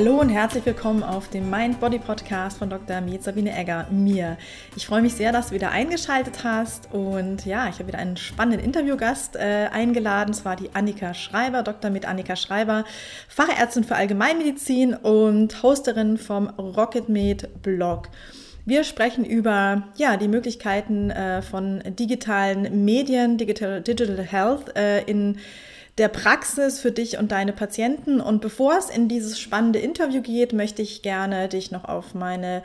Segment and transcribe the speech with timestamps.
[0.00, 3.02] Hallo und herzlich willkommen auf dem Mind Body Podcast von Dr.
[3.02, 4.38] Med Sabine Egger, mir.
[4.74, 8.16] Ich freue mich sehr, dass du wieder eingeschaltet hast und ja, ich habe wieder einen
[8.16, 11.90] spannenden Interviewgast äh, eingeladen, zwar die Annika Schreiber, Dr.
[11.90, 12.86] Med Annika Schreiber,
[13.28, 18.08] Fachärztin für Allgemeinmedizin und Hosterin vom Rocket Med Blog.
[18.64, 25.36] Wir sprechen über ja, die Möglichkeiten äh, von digitalen Medien, Digital, Digital Health äh, in
[25.98, 28.20] der Praxis für dich und deine Patienten.
[28.20, 32.62] Und bevor es in dieses spannende Interview geht, möchte ich gerne dich noch auf meine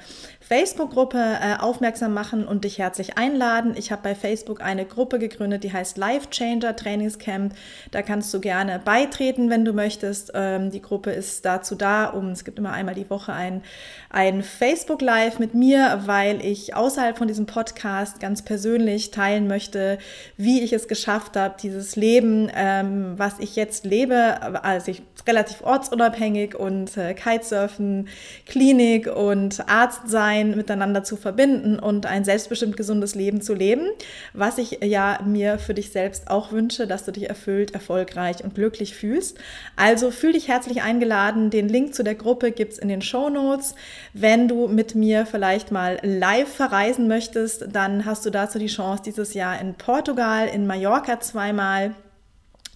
[0.48, 3.74] Facebook-Gruppe äh, aufmerksam machen und dich herzlich einladen.
[3.76, 7.56] Ich habe bei Facebook eine Gruppe gegründet, die heißt Life Changer Trainingscamp.
[7.92, 10.32] Da kannst du gerne beitreten, wenn du möchtest.
[10.36, 13.64] Ähm, die Gruppe ist dazu da, um es gibt immer einmal die Woche ein,
[14.12, 19.98] ein Facebook Live mit mir, weil ich außerhalb von diesem Podcast ganz persönlich teilen möchte,
[20.38, 25.62] wie ich es geschafft habe, dieses Leben, ähm, was ich jetzt lebe, also ich relativ
[25.62, 28.08] ortsunabhängig und äh, Kitesurfen,
[28.46, 33.88] Klinik und Arzt sein miteinander zu verbinden und ein selbstbestimmt gesundes Leben zu leben,
[34.34, 38.56] was ich ja mir für dich selbst auch wünsche, dass du dich erfüllt, erfolgreich und
[38.56, 39.38] glücklich fühlst.
[39.76, 41.50] Also fühl dich herzlich eingeladen.
[41.50, 43.76] Den Link zu der Gruppe gibt es in den Show Notes.
[44.14, 49.04] Wenn du mit mir vielleicht mal live verreisen möchtest, dann hast du dazu die Chance,
[49.04, 51.96] dieses Jahr in Portugal, in Mallorca zweimal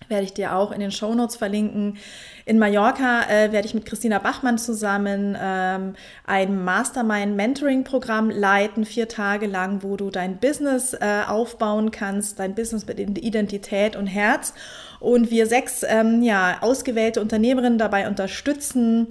[0.09, 1.97] werde ich dir auch in den Shownotes verlinken.
[2.45, 5.93] In Mallorca äh, werde ich mit Christina Bachmann zusammen ähm,
[6.25, 12.85] ein Mastermind-Mentoring-Programm leiten, vier Tage lang, wo du dein Business äh, aufbauen kannst, dein Business
[12.87, 14.53] mit Identität und Herz.
[14.99, 19.07] Und wir sechs ähm, ja, ausgewählte Unternehmerinnen dabei unterstützen,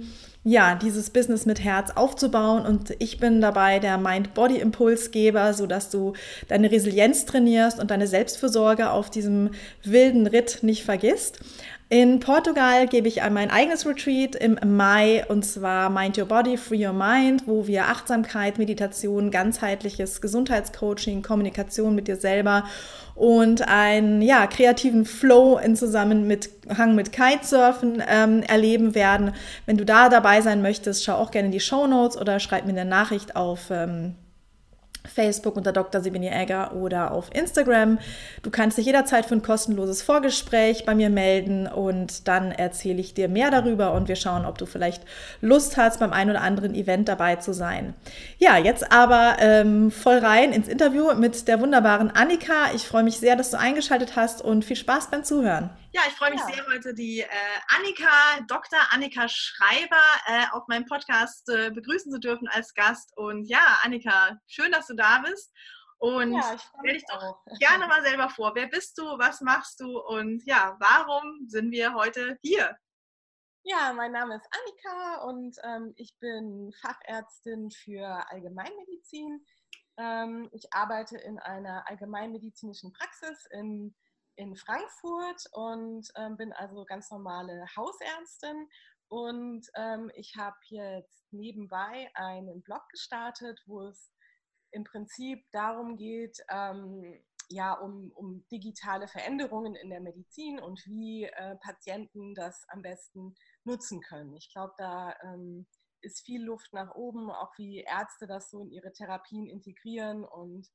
[0.49, 2.65] ja, dieses Business mit Herz aufzubauen.
[2.65, 6.13] Und ich bin dabei der Mind-Body-Impulsgeber, sodass du
[6.47, 9.51] deine Resilienz trainierst und deine Selbstfürsorge auf diesem
[9.83, 11.39] wilden Ritt nicht vergisst.
[11.91, 16.85] In Portugal gebe ich mein eigenes Retreat im Mai und zwar Mind Your Body, Free
[16.85, 22.63] Your Mind, wo wir Achtsamkeit, Meditation, ganzheitliches Gesundheitscoaching, Kommunikation mit dir selber
[23.15, 26.27] und einen ja, kreativen Flow in Zusammenhang
[26.93, 29.33] mit Kitesurfen ähm, erleben werden.
[29.65, 32.65] Wenn du da dabei sein möchtest, schau auch gerne in die Show Notes oder schreib
[32.65, 34.13] mir eine Nachricht auf ähm,
[35.07, 36.01] Facebook unter Dr.
[36.01, 37.99] Sibinia Egger oder auf Instagram.
[38.43, 43.13] Du kannst dich jederzeit für ein kostenloses Vorgespräch bei mir melden und dann erzähle ich
[43.13, 45.03] dir mehr darüber und wir schauen, ob du vielleicht
[45.41, 47.93] Lust hast, beim einen oder anderen Event dabei zu sein.
[48.37, 52.71] Ja, jetzt aber ähm, voll rein ins Interview mit der wunderbaren Annika.
[52.75, 55.69] Ich freue mich sehr, dass du eingeschaltet hast und viel Spaß beim Zuhören.
[55.91, 56.45] Ja, ich freue mich ja.
[56.45, 57.27] sehr, heute die äh,
[57.75, 58.79] Annika, Dr.
[58.91, 59.95] Annika Schreiber
[60.27, 63.17] äh, auf meinem Podcast äh, begrüßen zu dürfen als Gast.
[63.17, 65.51] Und ja, Annika, schön, dass du da bist.
[65.97, 67.43] Und ja, stell dich doch auch.
[67.59, 68.53] gerne mal selber vor.
[68.53, 69.03] Wer bist du?
[69.17, 69.99] Was machst du?
[69.99, 72.77] Und ja, warum sind wir heute hier?
[73.63, 79.43] Ja, mein Name ist Annika und ähm, ich bin Fachärztin für Allgemeinmedizin.
[79.97, 83.95] Ähm, ich arbeite in einer allgemeinmedizinischen Praxis in
[84.39, 88.69] in Frankfurt und ähm, bin also ganz normale Hausärztin.
[89.09, 94.13] Und ähm, ich habe jetzt nebenbei einen Blog gestartet, wo es
[94.71, 101.25] im Prinzip darum geht, ähm, ja, um, um digitale Veränderungen in der Medizin und wie
[101.25, 103.35] äh, Patienten das am besten
[103.65, 104.37] nutzen können.
[104.37, 105.67] Ich glaube, da ähm,
[106.01, 110.23] ist viel Luft nach oben, auch wie Ärzte das so in ihre Therapien integrieren.
[110.23, 110.69] Und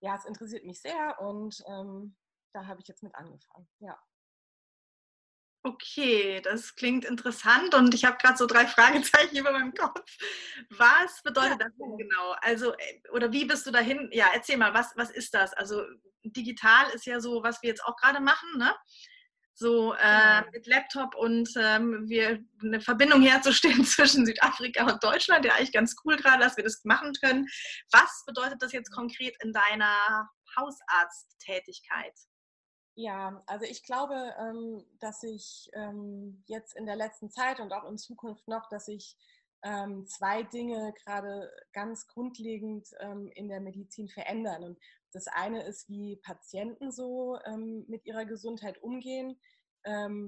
[0.00, 2.16] ja, es interessiert mich sehr und ähm,
[2.52, 3.68] da habe ich jetzt mit angefangen.
[3.80, 3.98] Ja.
[5.64, 10.16] Okay, das klingt interessant und ich habe gerade so drei Fragezeichen über meinem Kopf.
[10.70, 12.34] Was bedeutet ja, das denn genau?
[12.40, 14.08] Also, äh, oder wie bist du dahin?
[14.12, 15.52] Ja, erzähl mal, was, was ist das?
[15.54, 15.82] Also,
[16.22, 18.74] digital ist ja so, was wir jetzt auch gerade machen, ne?
[19.54, 20.44] So äh, ja.
[20.52, 25.96] mit Laptop und ähm, wir eine Verbindung herzustellen zwischen Südafrika und Deutschland, ja eigentlich ganz
[26.04, 27.48] cool gerade, dass wir das machen können.
[27.90, 32.14] Was bedeutet das jetzt konkret in deiner Hausarzttätigkeit?
[33.00, 37.88] Ja, also ich glaube, ähm, dass ich ähm, jetzt in der letzten Zeit und auch
[37.88, 39.16] in Zukunft noch, dass sich
[39.62, 42.88] ähm, zwei Dinge gerade ganz grundlegend
[43.34, 44.64] in der Medizin verändern.
[44.64, 44.78] Und
[45.12, 47.38] das eine ist, wie Patienten so
[47.86, 49.38] mit ihrer Gesundheit umgehen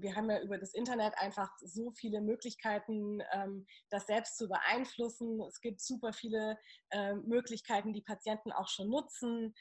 [0.02, 5.40] wir haben ja über das Internet einfach so viele Möglichkeiten, ähm, das selbst zu beeinflussen.
[5.42, 6.58] Es gibt super viele
[6.90, 9.54] ähm, Möglichkeiten, die Patienten auch schon nutzen.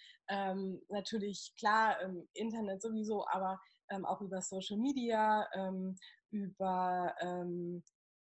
[0.90, 3.60] natürlich klar, im Internet sowieso, aber
[4.06, 5.48] auch über Social Media,
[6.30, 7.16] über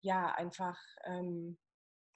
[0.02, 0.78] ja einfach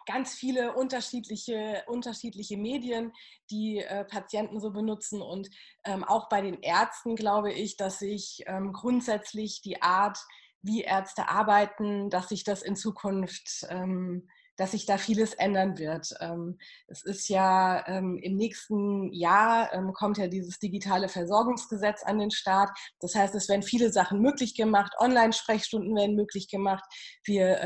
[0.05, 3.11] ganz viele unterschiedliche, unterschiedliche Medien,
[3.50, 5.21] die äh, Patienten so benutzen.
[5.21, 5.50] Und
[5.83, 10.17] ähm, auch bei den Ärzten glaube ich, dass sich ähm, grundsätzlich die Art,
[10.61, 16.13] wie Ärzte arbeiten, dass sich das in Zukunft ähm, dass sich da vieles ändern wird.
[16.19, 22.19] Ähm, es ist ja ähm, im nächsten Jahr ähm, kommt ja dieses digitale Versorgungsgesetz an
[22.19, 22.69] den Start.
[23.00, 24.94] Das heißt, es werden viele Sachen möglich gemacht.
[25.00, 26.83] Online-Sprechstunden werden möglich gemacht.
[27.23, 27.57] Wir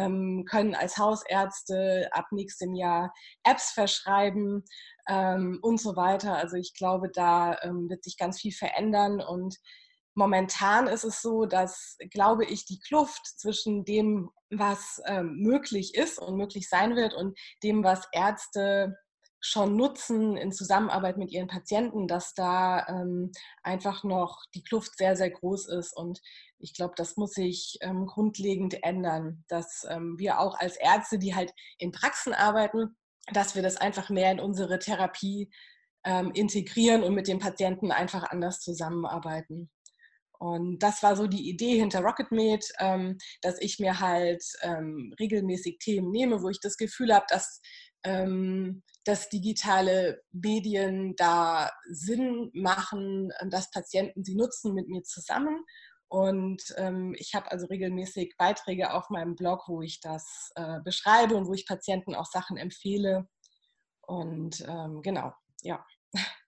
[0.50, 3.14] können als Hausärzte ab nächstem Jahr
[3.44, 4.64] Apps verschreiben
[5.08, 6.36] und so weiter.
[6.36, 9.58] Also ich glaube, da wird sich ganz viel verändern und
[10.18, 16.20] momentan ist es so, dass, glaube ich, die Kluft zwischen dem, was ähm, möglich ist
[16.20, 18.98] und möglich sein wird und dem, was Ärzte
[19.40, 23.32] schon nutzen in Zusammenarbeit mit ihren Patienten, dass da ähm,
[23.62, 25.96] einfach noch die Kluft sehr, sehr groß ist.
[25.96, 26.20] Und
[26.58, 31.36] ich glaube, das muss sich ähm, grundlegend ändern, dass ähm, wir auch als Ärzte, die
[31.36, 32.98] halt in Praxen arbeiten,
[33.32, 35.52] dass wir das einfach mehr in unsere Therapie
[36.04, 39.70] ähm, integrieren und mit den Patienten einfach anders zusammenarbeiten.
[40.40, 45.80] Und das war so die Idee hinter RocketMate, ähm, dass ich mir halt ähm, regelmäßig
[45.80, 47.62] Themen nehme, wo ich das Gefühl habe, dass,
[48.04, 55.64] ähm, dass digitale Medien da Sinn machen, dass Patienten sie nutzen mit mir zusammen.
[56.10, 61.36] Und ähm, ich habe also regelmäßig Beiträge auf meinem Blog, wo ich das äh, beschreibe
[61.36, 63.28] und wo ich Patienten auch Sachen empfehle.
[64.02, 65.86] Und ähm, genau, ja.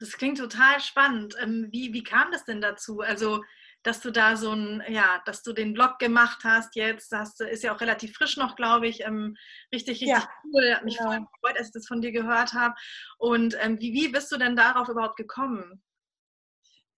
[0.00, 1.36] Das klingt total spannend.
[1.40, 3.00] Ähm, wie, wie kam das denn dazu?
[3.00, 3.42] Also,
[3.82, 7.62] dass du da so ein, ja, dass du den Blog gemacht hast jetzt, das ist
[7.62, 9.00] ja auch relativ frisch noch, glaube ich.
[9.04, 9.36] Ähm,
[9.72, 10.28] richtig, richtig ja.
[10.44, 10.74] cool.
[10.74, 11.04] Hat mich ja.
[11.04, 12.74] voll gefreut, als ich das von dir gehört habe.
[13.18, 15.82] Und ähm, wie, wie bist du denn darauf überhaupt gekommen?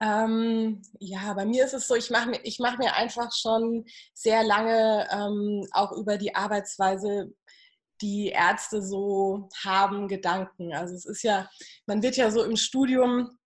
[0.01, 3.85] Ähm, ja, bei mir ist es so, ich mache mir, mach mir einfach schon
[4.15, 7.33] sehr lange ähm, auch über die Arbeitsweise
[8.03, 10.75] die Ärzte so haben, Gedanken.
[10.75, 11.49] Also es ist ja,
[11.87, 13.39] man wird ja so im Studium,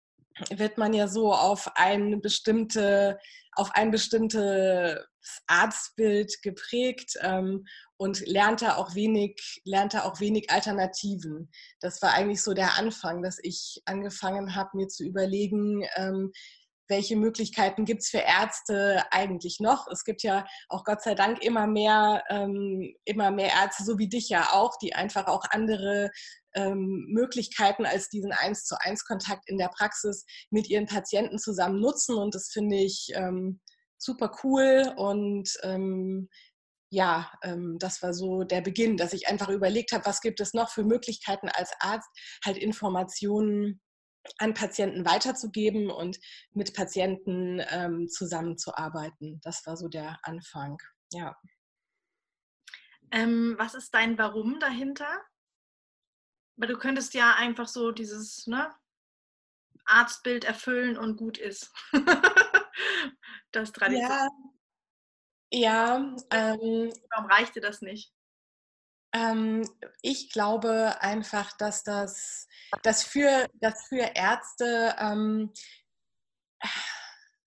[0.50, 3.20] wird man ja so auf eine bestimmte,
[3.54, 5.00] auf ein bestimmtes
[5.48, 7.66] Arztbild geprägt ähm,
[7.98, 11.50] und lernt da auch wenig, lernt auch wenig Alternativen.
[11.80, 16.32] Das war eigentlich so der Anfang, dass ich angefangen habe, mir zu überlegen, ähm,
[16.88, 19.88] welche Möglichkeiten gibt es für Ärzte eigentlich noch?
[19.92, 24.10] Es gibt ja auch Gott sei Dank immer mehr, ähm, immer mehr Ärzte, so wie
[24.10, 26.12] dich ja auch, die einfach auch andere
[26.56, 31.80] ähm, Möglichkeiten als diesen eins zu eins Kontakt in der Praxis mit ihren Patienten zusammen
[31.80, 32.16] nutzen.
[32.16, 33.60] Und das finde ich ähm,
[33.98, 36.30] super cool und ähm,
[36.92, 40.54] ja, ähm, das war so der Beginn, dass ich einfach überlegt habe, was gibt es
[40.54, 42.08] noch für Möglichkeiten als Arzt,
[42.46, 43.82] halt Informationen
[44.38, 46.20] an Patienten weiterzugeben und
[46.54, 49.40] mit Patienten ähm, zusammenzuarbeiten.
[49.44, 50.78] Das war so der Anfang.
[51.12, 51.38] Ja.
[53.12, 55.22] Ähm, was ist dein Warum dahinter?
[56.58, 58.74] Weil du könntest ja einfach so dieses ne,
[59.86, 61.72] Arztbild erfüllen und gut ist.
[63.52, 64.10] das Tradition.
[65.52, 68.15] Ja, ja ähm, warum reicht dir das nicht?
[69.16, 69.66] Ähm,
[70.02, 72.48] ich glaube einfach, dass das
[72.84, 75.54] dass für, dass für Ärzte ähm,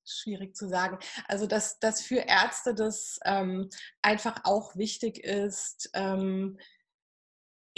[0.05, 0.99] schwierig zu sagen.
[1.27, 3.69] Also dass, dass für Ärzte das ähm,
[4.03, 6.59] einfach auch wichtig ist, ähm,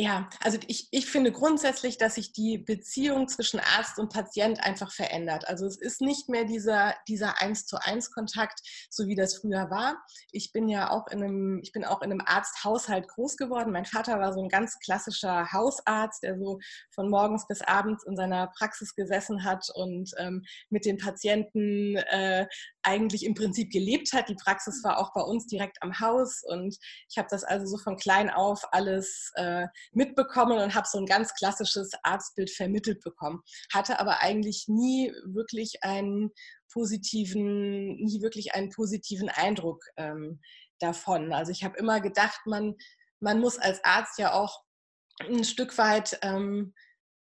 [0.01, 4.91] ja, also ich, ich finde grundsätzlich, dass sich die Beziehung zwischen Arzt und Patient einfach
[4.93, 5.47] verändert.
[5.47, 9.69] Also es ist nicht mehr dieser, dieser eins zu eins Kontakt, so wie das früher
[9.69, 10.03] war.
[10.33, 13.73] Ich bin ja auch in einem, ich bin auch in einem Arzthaushalt groß geworden.
[13.73, 16.61] Mein Vater war so ein ganz klassischer Hausarzt, der so
[16.95, 22.47] von morgens bis abends in seiner Praxis gesessen hat und ähm, mit den Patienten äh,
[22.83, 24.29] eigentlich im Prinzip gelebt hat.
[24.29, 26.77] Die Praxis war auch bei uns direkt am Haus und
[27.09, 31.07] ich habe das also so von klein auf alles äh, mitbekommen und habe so ein
[31.07, 33.41] ganz klassisches Arztbild vermittelt bekommen.
[33.73, 36.31] Hatte aber eigentlich nie wirklich einen
[36.73, 40.41] positiven, nie wirklich einen positiven Eindruck ähm,
[40.79, 41.33] davon.
[41.33, 42.77] Also ich habe immer gedacht, man,
[43.21, 44.63] man muss als Arzt ja auch
[45.21, 46.75] ein Stück weit ähm,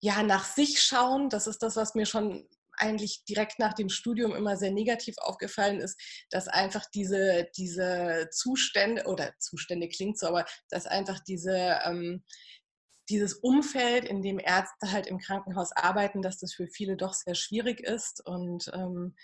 [0.00, 1.28] ja nach sich schauen.
[1.28, 2.48] Das ist das, was mir schon
[2.80, 9.04] eigentlich direkt nach dem Studium immer sehr negativ aufgefallen ist, dass einfach diese, diese Zustände,
[9.06, 12.24] oder Zustände klingt so, aber dass einfach diese, ähm,
[13.08, 17.34] dieses Umfeld, in dem Ärzte halt im Krankenhaus arbeiten, dass das für viele doch sehr
[17.34, 18.24] schwierig ist.
[18.24, 19.16] Und ähm,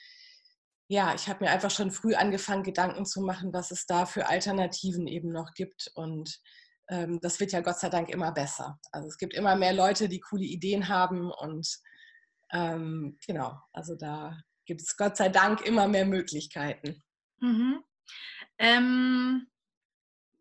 [0.89, 4.29] ja, ich habe mir einfach schon früh angefangen, Gedanken zu machen, was es da für
[4.29, 5.91] Alternativen eben noch gibt.
[5.95, 6.41] Und
[6.89, 8.79] ähm, das wird ja Gott sei Dank immer besser.
[8.93, 11.79] Also es gibt immer mehr Leute, die coole Ideen haben und
[12.53, 17.03] ähm, genau, also da gibt es Gott sei Dank immer mehr Möglichkeiten.
[17.38, 17.85] Mhm.
[18.59, 19.47] Ähm,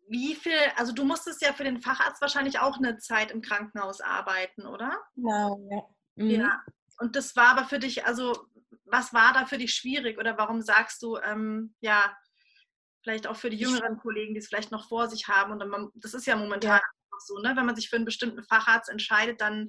[0.08, 4.00] wie viel, also du musstest ja für den Facharzt wahrscheinlich auch eine Zeit im Krankenhaus
[4.00, 4.96] arbeiten, oder?
[5.14, 5.82] Genau, ja.
[6.24, 6.30] Mhm.
[6.30, 6.64] Ja.
[6.98, 8.46] Und das war aber für dich, also
[8.84, 12.16] was war da für dich schwierig oder warum sagst du, ähm, ja,
[13.06, 15.52] Vielleicht auch für die jüngeren Kollegen, die es vielleicht noch vor sich haben.
[15.52, 16.80] Und man, das ist ja momentan ja.
[17.20, 17.52] So, ne?
[17.56, 19.68] wenn man sich für einen bestimmten Facharzt entscheidet, dann,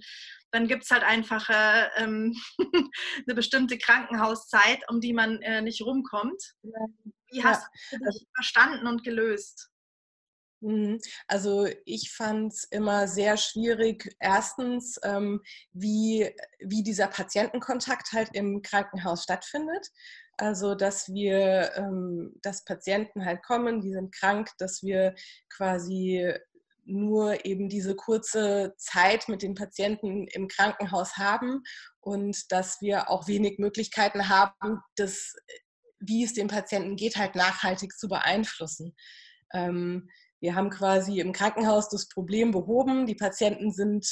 [0.52, 2.36] dann gibt es halt einfach äh, ähm,
[3.28, 6.42] eine bestimmte Krankenhauszeit, um die man äh, nicht rumkommt.
[7.32, 7.98] Wie hast ja.
[7.98, 9.70] du dich verstanden und gelöst?
[10.62, 11.00] Mhm.
[11.28, 18.62] Also ich fand es immer sehr schwierig, erstens, ähm, wie, wie dieser Patientenkontakt halt im
[18.62, 19.88] Krankenhaus stattfindet.
[20.38, 25.16] Also dass wir, ähm, dass Patienten halt kommen, die sind krank, dass wir
[25.50, 26.32] quasi
[26.88, 31.62] nur eben diese kurze Zeit mit den Patienten im Krankenhaus haben
[32.00, 35.34] und dass wir auch wenig Möglichkeiten haben, das,
[36.00, 38.96] wie es dem Patienten geht, halt nachhaltig zu beeinflussen.
[39.54, 44.08] Ähm, wir haben quasi im Krankenhaus das Problem behoben, die Patienten sind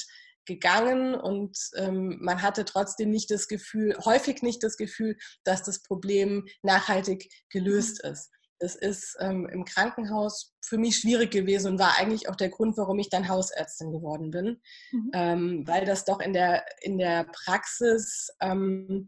[0.45, 5.81] gegangen und ähm, man hatte trotzdem nicht das Gefühl, häufig nicht das Gefühl, dass das
[5.81, 8.29] Problem nachhaltig gelöst ist.
[8.65, 12.77] Das ist ähm, im Krankenhaus für mich schwierig gewesen und war eigentlich auch der Grund,
[12.77, 14.59] warum ich dann Hausärztin geworden bin,
[14.91, 15.11] mhm.
[15.13, 19.07] ähm, weil das doch in der, in der Praxis ähm,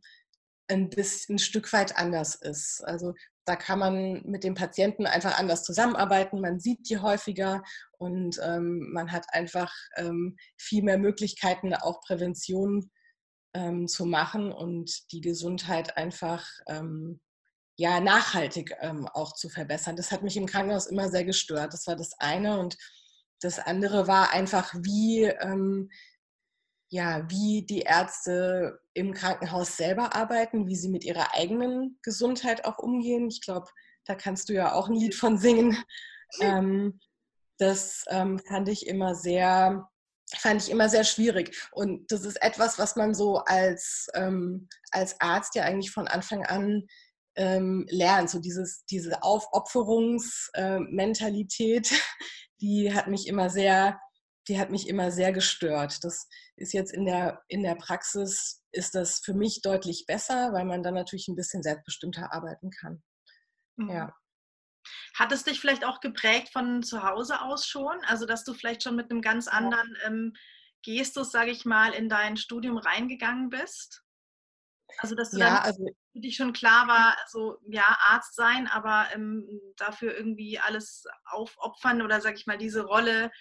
[0.68, 2.84] ein bisschen ein Stück weit anders ist.
[2.86, 7.64] Also da kann man mit dem Patienten einfach anders zusammenarbeiten, man sieht die häufiger
[7.98, 12.92] und ähm, man hat einfach ähm, viel mehr Möglichkeiten, auch Prävention
[13.56, 17.22] ähm, zu machen und die Gesundheit einfach ähm,
[17.78, 19.96] ja, nachhaltig ähm, auch zu verbessern.
[19.96, 21.74] Das hat mich im Krankenhaus immer sehr gestört.
[21.74, 22.60] Das war das eine.
[22.60, 22.76] Und
[23.40, 25.90] das andere war einfach, wie ähm,
[26.90, 32.78] ja, wie die Ärzte im Krankenhaus selber arbeiten, wie sie mit ihrer eigenen Gesundheit auch
[32.78, 33.28] umgehen.
[33.28, 33.68] Ich glaube,
[34.06, 35.78] da kannst du ja auch ein Lied von singen.
[36.42, 37.00] Ähm,
[37.58, 39.88] das ähm, fand ich immer sehr,
[40.36, 41.70] fand ich immer sehr schwierig.
[41.72, 46.46] Und das ist etwas, was man so als, ähm, als Arzt ja eigentlich von Anfang
[46.46, 46.86] an
[47.38, 48.30] ähm, lernt.
[48.30, 51.96] So dieses, diese Aufopferungsmentalität, äh,
[52.62, 54.00] die hat mich immer sehr
[54.48, 56.04] die hat mich immer sehr gestört.
[56.04, 60.66] Das ist jetzt in der, in der Praxis, ist das für mich deutlich besser, weil
[60.66, 63.04] man dann natürlich ein bisschen selbstbestimmter arbeiten kann.
[63.76, 63.90] Mhm.
[63.90, 64.16] Ja.
[65.16, 68.00] Hat es dich vielleicht auch geprägt von zu Hause aus schon?
[68.06, 70.34] Also, dass du vielleicht schon mit einem ganz anderen ähm,
[70.84, 74.04] Gestus, sage ich mal, in dein Studium reingegangen bist?
[75.00, 75.86] Also, dass du ja, dann also,
[76.18, 82.02] für dich schon klar war, so, ja, Arzt sein, aber ähm, dafür irgendwie alles aufopfern
[82.02, 83.32] oder, sage ich mal, diese Rolle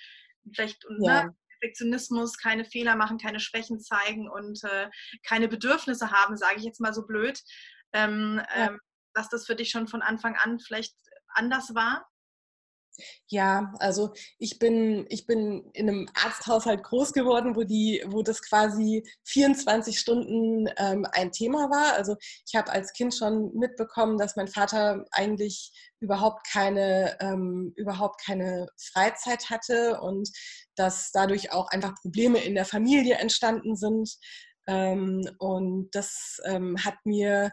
[0.52, 1.24] vielleicht ja.
[1.24, 4.90] ne, Perfektionismus, keine Fehler machen, keine Schwächen zeigen und äh,
[5.26, 7.40] keine Bedürfnisse haben, sage ich jetzt mal so blöd,
[7.94, 8.66] ähm, ja.
[8.66, 8.80] ähm,
[9.14, 10.94] dass das für dich schon von Anfang an vielleicht
[11.28, 12.06] anders war?
[13.28, 18.42] Ja, also ich bin, ich bin in einem Arzthaushalt groß geworden, wo, die, wo das
[18.42, 21.94] quasi 24 Stunden ähm, ein Thema war.
[21.94, 28.24] Also ich habe als Kind schon mitbekommen, dass mein Vater eigentlich überhaupt keine, ähm, überhaupt
[28.24, 30.30] keine Freizeit hatte und
[30.74, 34.16] dass dadurch auch einfach Probleme in der Familie entstanden sind.
[34.66, 37.52] Ähm, und das ähm, hat mir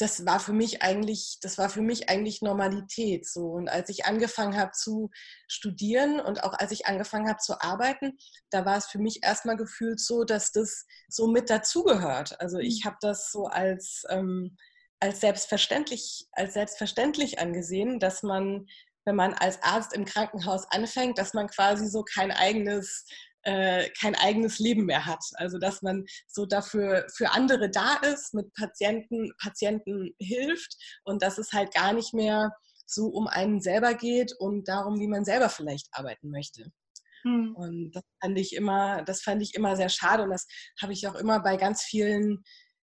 [0.00, 3.48] das war für mich eigentlich, das war für mich eigentlich Normalität so.
[3.50, 5.10] Und als ich angefangen habe zu
[5.46, 8.16] studieren und auch als ich angefangen habe zu arbeiten,
[8.48, 12.40] da war es für mich erstmal gefühlt so, dass das so mit dazugehört.
[12.40, 12.88] Also ich mhm.
[12.88, 14.56] habe das so als, ähm,
[15.00, 18.66] als selbstverständlich, als selbstverständlich angesehen, dass man,
[19.04, 23.04] wenn man als Arzt im Krankenhaus anfängt, dass man quasi so kein eigenes
[23.42, 25.24] äh, kein eigenes Leben mehr hat.
[25.34, 31.38] Also dass man so dafür für andere da ist, mit Patienten, Patienten hilft und dass
[31.38, 32.50] es halt gar nicht mehr
[32.86, 36.70] so um einen selber geht und darum, wie man selber vielleicht arbeiten möchte.
[37.22, 37.54] Hm.
[37.54, 40.46] Und das fand ich immer, das fand ich immer sehr schade und das
[40.80, 42.42] habe ich auch immer bei ganz vielen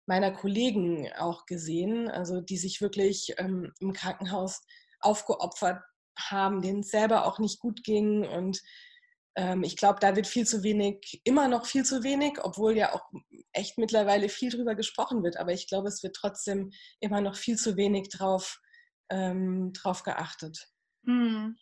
[0.06, 4.60] meiner Kollegen auch gesehen, also die sich wirklich ähm, im Krankenhaus
[5.00, 5.82] aufgeopfert
[6.18, 8.60] haben, denen es selber auch nicht gut ging und
[9.62, 13.10] ich glaube, da wird viel zu wenig, immer noch viel zu wenig, obwohl ja auch
[13.52, 15.36] echt mittlerweile viel drüber gesprochen wird.
[15.36, 18.60] Aber ich glaube, es wird trotzdem immer noch viel zu wenig drauf,
[19.08, 20.68] ähm, drauf geachtet.
[21.06, 21.56] Hm.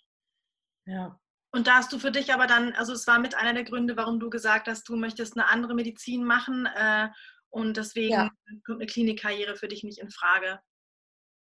[0.87, 1.20] Ja.
[1.50, 3.96] Und da hast du für dich aber dann, also es war mit einer der Gründe,
[3.96, 7.08] warum du gesagt hast, du möchtest eine andere Medizin machen äh,
[7.50, 8.30] und deswegen ja.
[8.66, 10.60] kommt eine Klinikkarriere für dich nicht in Frage.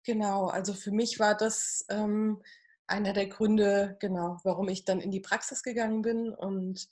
[0.05, 2.43] Genau, also für mich war das ähm,
[2.87, 6.89] einer der Gründe, genau, warum ich dann in die Praxis gegangen bin und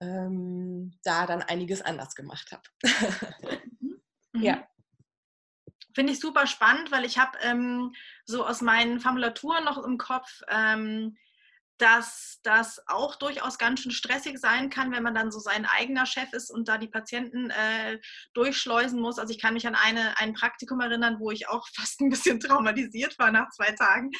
[0.00, 2.62] ähm, da dann einiges anders gemacht habe.
[3.80, 4.00] Mhm.
[4.32, 4.42] mhm.
[4.42, 4.68] Ja.
[5.94, 7.92] Finde ich super spannend, weil ich habe ähm,
[8.24, 11.16] so aus meinen Formulaturen noch im Kopf, ähm,
[11.78, 16.06] dass das auch durchaus ganz schön stressig sein kann, wenn man dann so sein eigener
[16.06, 17.98] Chef ist und da die Patienten äh,
[18.34, 19.18] durchschleusen muss.
[19.18, 22.40] Also ich kann mich an eine, ein Praktikum erinnern, wo ich auch fast ein bisschen
[22.40, 24.10] traumatisiert war nach zwei Tagen.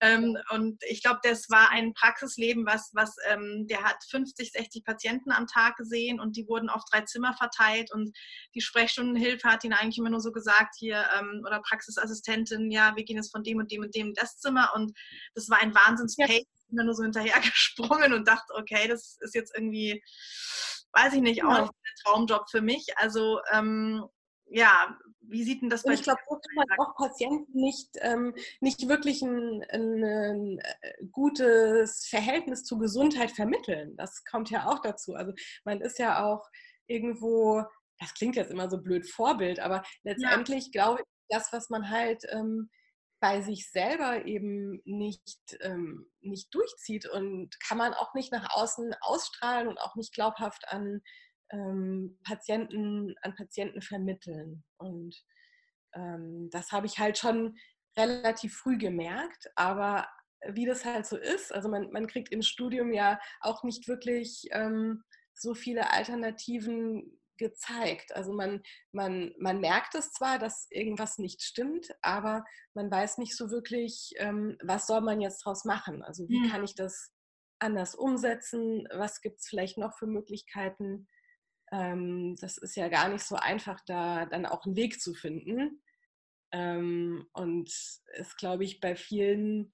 [0.00, 4.84] Ähm, und ich glaube, das war ein Praxisleben, was, was ähm, der hat 50, 60
[4.84, 8.16] Patienten am Tag gesehen und die wurden auf drei Zimmer verteilt und
[8.54, 13.04] die Sprechstundenhilfe hat ihn eigentlich immer nur so gesagt, hier, ähm, oder Praxisassistentin, ja, wir
[13.04, 14.92] gehen jetzt von dem und dem und dem in das Zimmer und
[15.34, 16.28] das war ein Wahnsinns-Pace.
[16.28, 20.02] Ja bin da nur so hinterher gesprungen und dachte, okay, das ist jetzt irgendwie,
[20.92, 21.60] weiß ich nicht, auch ja.
[21.62, 22.86] nicht der Traumjob für mich.
[22.96, 24.04] Also ähm,
[24.48, 25.94] ja, wie sieht denn das bei?
[25.94, 30.92] Ich glaube, so kann man auch Patienten nicht, ähm, nicht wirklich ein, ein, ein, äh,
[31.10, 33.96] gutes Verhältnis zur Gesundheit vermitteln.
[33.96, 35.14] Das kommt ja auch dazu.
[35.14, 35.32] Also
[35.64, 36.46] man ist ja auch
[36.86, 37.64] irgendwo,
[37.98, 40.70] das klingt jetzt immer so blöd Vorbild, aber letztendlich ja.
[40.70, 42.70] glaube ich, das, was man halt ähm,
[43.20, 48.94] bei sich selber eben nicht, ähm, nicht durchzieht und kann man auch nicht nach außen
[49.00, 51.00] ausstrahlen und auch nicht glaubhaft an
[51.50, 54.64] ähm, Patienten, an Patienten vermitteln.
[54.76, 55.16] Und
[55.94, 57.56] ähm, das habe ich halt schon
[57.96, 60.06] relativ früh gemerkt, aber
[60.48, 64.44] wie das halt so ist, also man, man kriegt im Studium ja auch nicht wirklich
[64.52, 65.02] ähm,
[65.34, 68.14] so viele Alternativen gezeigt.
[68.14, 68.62] Also man,
[68.92, 74.12] man, man merkt es zwar, dass irgendwas nicht stimmt, aber man weiß nicht so wirklich,
[74.18, 76.02] ähm, was soll man jetzt daraus machen.
[76.02, 76.64] Also wie kann mhm.
[76.64, 77.12] ich das
[77.58, 78.86] anders umsetzen?
[78.92, 81.08] Was gibt es vielleicht noch für Möglichkeiten?
[81.72, 85.82] Ähm, das ist ja gar nicht so einfach, da dann auch einen Weg zu finden.
[86.52, 89.72] Ähm, und ist, glaube ich, bei vielen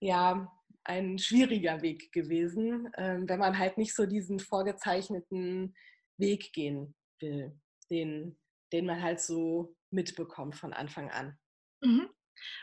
[0.00, 0.50] ja
[0.84, 5.74] ein schwieriger Weg gewesen, ähm, wenn man halt nicht so diesen vorgezeichneten
[6.18, 7.58] Weg gehen will,
[7.90, 8.38] den,
[8.72, 11.38] den man halt so mitbekommt von Anfang an.
[11.80, 12.08] Mhm.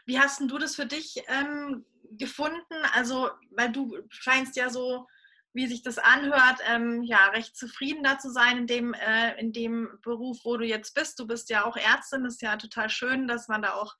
[0.05, 2.75] Wie hast du das für dich ähm, gefunden?
[2.93, 5.07] Also, weil du scheinst ja so,
[5.55, 9.53] wie sich das anhört, ähm, ja, recht zufrieden da zu sein in dem, äh, in
[9.53, 11.17] dem Beruf, wo du jetzt bist.
[11.17, 13.95] Du bist ja auch Ärztin, ist ja total schön, dass man da auch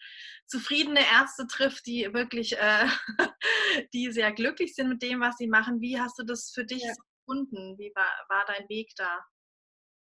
[0.48, 2.88] zufriedene Ärzte trifft, die wirklich, äh,
[3.94, 5.80] die sehr glücklich sind mit dem, was sie machen.
[5.80, 6.94] Wie hast du das für dich ja.
[7.22, 7.78] gefunden?
[7.78, 9.24] Wie war, war dein Weg da?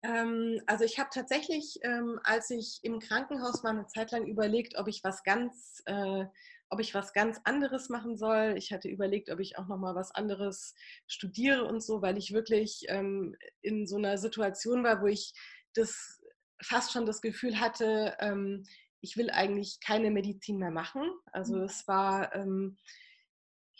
[0.03, 4.79] Ähm, also ich habe tatsächlich, ähm, als ich im Krankenhaus war, eine Zeit lang überlegt,
[4.79, 6.25] ob ich was ganz, äh,
[6.71, 8.55] ob ich was ganz anderes machen soll.
[8.57, 10.75] Ich hatte überlegt, ob ich auch noch mal was anderes
[11.07, 15.35] studiere und so, weil ich wirklich ähm, in so einer Situation war, wo ich
[15.75, 16.21] das
[16.63, 18.65] fast schon das Gefühl hatte, ähm,
[19.01, 21.11] ich will eigentlich keine Medizin mehr machen.
[21.33, 21.63] Also mhm.
[21.63, 22.77] es war ähm,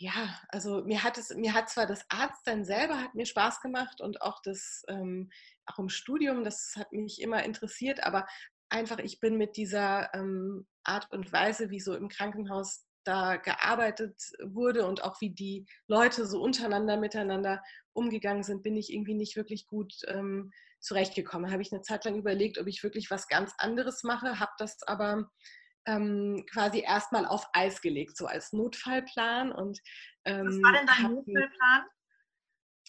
[0.01, 4.01] ja, also mir hat es, mir hat zwar das Arztsein selber hat mir Spaß gemacht
[4.01, 5.29] und auch das, ähm,
[5.67, 8.25] auch im Studium, das hat mich immer interessiert, aber
[8.69, 14.19] einfach, ich bin mit dieser ähm, Art und Weise, wie so im Krankenhaus da gearbeitet
[14.43, 17.61] wurde und auch wie die Leute so untereinander miteinander
[17.93, 21.51] umgegangen sind, bin ich irgendwie nicht wirklich gut ähm, zurechtgekommen.
[21.51, 24.81] Habe ich eine Zeit lang überlegt, ob ich wirklich was ganz anderes mache, habe das
[24.87, 25.29] aber
[25.85, 29.51] ähm, quasi erstmal auf Eis gelegt, so als Notfallplan.
[29.51, 29.79] Und,
[30.25, 31.85] ähm, Was war denn dein Notfallplan?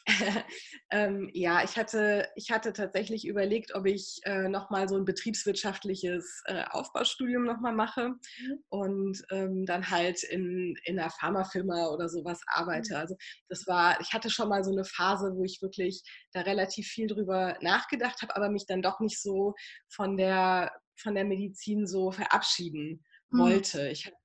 [0.91, 6.43] ähm, ja, ich hatte, ich hatte tatsächlich überlegt, ob ich äh, nochmal so ein betriebswirtschaftliches
[6.47, 8.65] äh, Aufbaustudium nochmal mache mhm.
[8.69, 12.95] und ähm, dann halt in, in einer Pharmafirma oder sowas arbeite.
[12.95, 13.01] Mhm.
[13.01, 13.17] Also
[13.49, 16.03] das war, ich hatte schon mal so eine Phase, wo ich wirklich
[16.33, 19.55] da relativ viel drüber nachgedacht habe, aber mich dann doch nicht so
[19.89, 23.39] von der von der Medizin so verabschieden mhm.
[23.39, 23.89] wollte.
[23.89, 24.17] Ich habe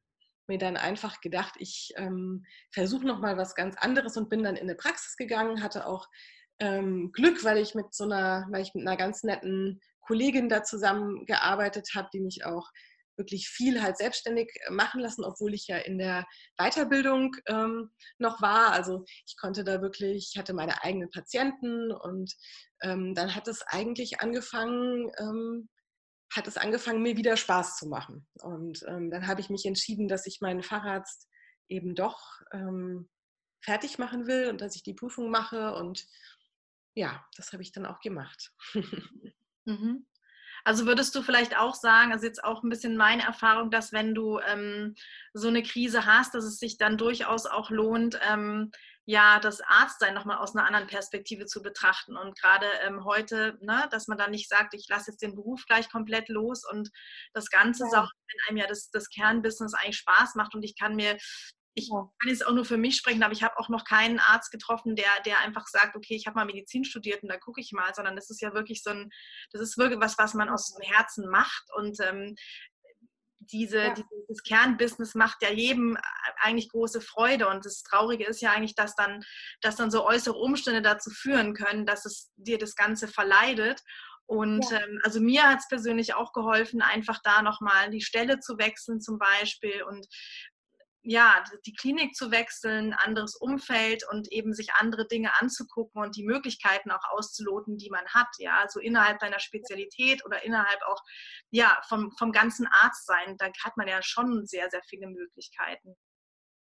[0.47, 4.55] mir dann einfach gedacht, ich ähm, versuche noch mal was ganz anderes und bin dann
[4.55, 6.07] in eine Praxis gegangen, hatte auch
[6.59, 10.63] ähm, Glück, weil ich mit so einer, weil ich mit einer ganz netten Kollegin da
[10.63, 12.69] zusammengearbeitet habe, die mich auch
[13.17, 16.25] wirklich viel halt selbstständig machen lassen, obwohl ich ja in der
[16.57, 18.71] Weiterbildung ähm, noch war.
[18.71, 22.33] Also ich konnte da wirklich, ich hatte meine eigenen Patienten und
[22.81, 25.67] ähm, dann hat es eigentlich angefangen, ähm,
[26.35, 28.27] hat es angefangen, mir wieder Spaß zu machen.
[28.41, 31.27] Und ähm, dann habe ich mich entschieden, dass ich meinen Facharzt
[31.69, 33.09] eben doch ähm,
[33.63, 35.73] fertig machen will und dass ich die Prüfung mache.
[35.75, 36.05] Und
[36.95, 38.51] ja, das habe ich dann auch gemacht.
[39.69, 40.07] Mhm.
[40.63, 44.15] Also würdest du vielleicht auch sagen, also jetzt auch ein bisschen meine Erfahrung, dass wenn
[44.15, 44.95] du ähm,
[45.33, 48.71] so eine Krise hast, dass es sich dann durchaus auch lohnt, ähm,
[49.09, 52.17] ja, das Arztsein nochmal aus einer anderen Perspektive zu betrachten.
[52.17, 55.65] Und gerade ähm, heute, ne, dass man dann nicht sagt, ich lasse jetzt den Beruf
[55.65, 56.89] gleich komplett los und
[57.33, 57.89] das Ganze ja.
[57.89, 61.17] saugt, wenn einem ja das, das Kernbusiness eigentlich Spaß macht und ich kann mir
[61.73, 64.51] ich kann jetzt auch nur für mich sprechen, aber ich habe auch noch keinen Arzt
[64.51, 67.71] getroffen, der, der einfach sagt, okay, ich habe mal Medizin studiert und da gucke ich
[67.71, 69.11] mal, sondern das ist ja wirklich so ein,
[69.51, 72.35] das ist wirklich was, was man aus dem Herzen macht und ähm,
[73.51, 73.93] diese, ja.
[73.93, 75.97] dieses Kernbusiness macht ja jedem
[76.37, 77.47] eigentlich große Freude.
[77.47, 79.23] Und das Traurige ist ja eigentlich, dass dann,
[79.61, 83.81] dass dann so äußere Umstände dazu führen können, dass es dir das Ganze verleidet.
[84.25, 84.81] Und ja.
[84.81, 88.99] ähm, also mir hat es persönlich auch geholfen, einfach da nochmal die Stelle zu wechseln
[88.99, 90.05] zum Beispiel und
[91.09, 96.25] ja, die Klinik zu wechseln, anderes Umfeld und eben sich andere Dinge anzugucken und die
[96.25, 101.01] Möglichkeiten auch auszuloten, die man hat, ja, also innerhalb deiner Spezialität oder innerhalb auch,
[101.49, 105.95] ja, vom, vom ganzen Arztsein, da hat man ja schon sehr, sehr viele Möglichkeiten.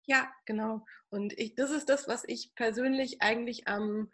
[0.05, 0.85] Ja, genau.
[1.09, 4.11] Und ich, das ist das, was ich persönlich eigentlich am,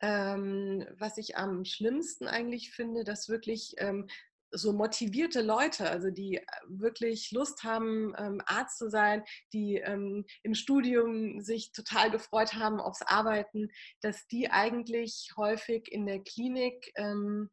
[0.00, 4.08] ähm, was ich am schlimmsten eigentlich finde, dass wirklich ähm,
[4.50, 10.24] so motivierte Leute, also die äh, wirklich Lust haben, ähm, Arzt zu sein, die ähm,
[10.42, 13.68] im Studium sich total gefreut haben aufs Arbeiten,
[14.00, 17.50] dass die eigentlich häufig in der Klinik ähm,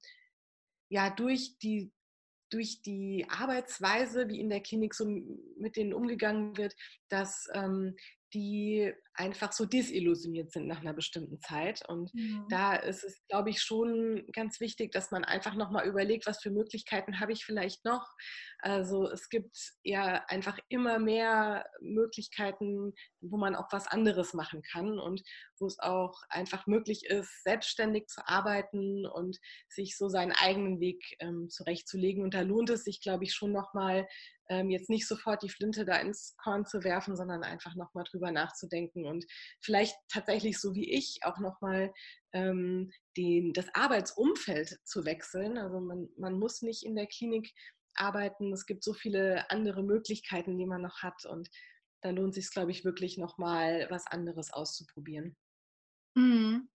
[0.90, 1.92] ja durch die
[2.52, 5.06] durch die Arbeitsweise, wie in der Klinik so
[5.58, 6.76] mit denen umgegangen wird,
[7.10, 7.96] dass ähm,
[8.34, 11.88] die einfach so desillusioniert sind nach einer bestimmten Zeit.
[11.88, 12.46] Und ja.
[12.50, 16.52] da ist es, glaube ich, schon ganz wichtig, dass man einfach nochmal überlegt, was für
[16.52, 18.06] Möglichkeiten habe ich vielleicht noch.
[18.60, 25.00] Also es gibt ja einfach immer mehr Möglichkeiten, wo man auch was anderes machen kann
[25.00, 25.22] und
[25.60, 29.38] wo es auch einfach möglich ist, selbstständig zu arbeiten und
[29.70, 32.24] sich so seinen eigenen Weg ähm, zurechtzulegen.
[32.24, 34.08] Und da lohnt es sich, glaube ich, schon nochmal
[34.50, 38.32] ähm, jetzt nicht sofort die Flinte da ins Korn zu werfen, sondern einfach nochmal drüber
[38.32, 39.26] nachzudenken und
[39.62, 41.94] vielleicht tatsächlich so wie ich auch nochmal
[42.34, 42.92] ähm,
[43.54, 45.58] das Arbeitsumfeld zu wechseln.
[45.58, 47.52] Also man, man muss nicht in der Klinik
[47.96, 48.52] arbeiten.
[48.54, 51.50] Es gibt so viele andere Möglichkeiten, die man noch hat und
[52.02, 55.36] da lohnt sich, glaube ich, wirklich nochmal was anderes auszuprobieren.
[56.16, 56.70] Mhm.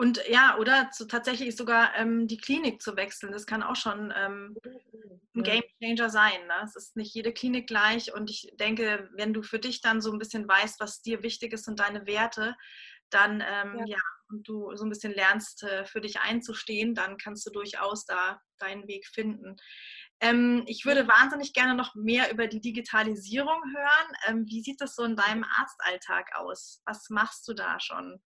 [0.00, 4.10] Und ja, oder zu, tatsächlich sogar ähm, die Klinik zu wechseln, das kann auch schon
[4.16, 4.56] ähm,
[5.36, 6.46] ein Game Changer sein.
[6.46, 6.54] Ne?
[6.64, 10.10] Es ist nicht jede Klinik gleich und ich denke, wenn du für dich dann so
[10.10, 12.56] ein bisschen weißt, was dir wichtig ist und deine Werte,
[13.10, 13.96] dann ähm, ja.
[13.96, 13.98] ja.
[14.30, 18.40] und du so ein bisschen lernst, äh, für dich einzustehen, dann kannst du durchaus da
[18.56, 19.56] deinen Weg finden.
[20.20, 24.16] Ähm, ich würde wahnsinnig gerne noch mehr über die Digitalisierung hören.
[24.28, 26.80] Ähm, wie sieht das so in deinem Arztalltag aus?
[26.86, 28.18] Was machst du da schon?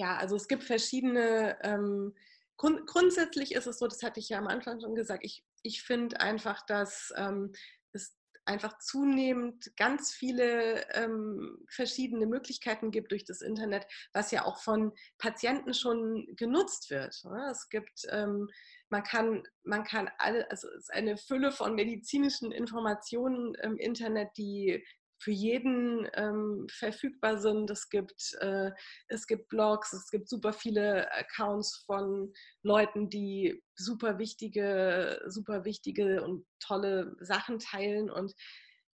[0.00, 2.14] Ja, also es gibt verschiedene, ähm,
[2.56, 5.82] grund, grundsätzlich ist es so, das hatte ich ja am Anfang schon gesagt, ich, ich
[5.82, 7.52] finde einfach, dass ähm,
[7.92, 14.62] es einfach zunehmend ganz viele ähm, verschiedene Möglichkeiten gibt durch das Internet, was ja auch
[14.62, 17.22] von Patienten schon genutzt wird.
[17.24, 17.50] Ne?
[17.50, 18.48] Es gibt ähm,
[18.90, 24.30] man kann, man kann alle, also es ist eine Fülle von medizinischen Informationen im Internet,
[24.36, 24.84] die
[25.20, 27.70] für jeden ähm, verfügbar sind.
[27.70, 28.70] Es gibt, äh,
[29.08, 36.24] es gibt Blogs, es gibt super viele Accounts von Leuten, die super wichtige, super wichtige
[36.24, 38.10] und tolle Sachen teilen.
[38.10, 38.34] Und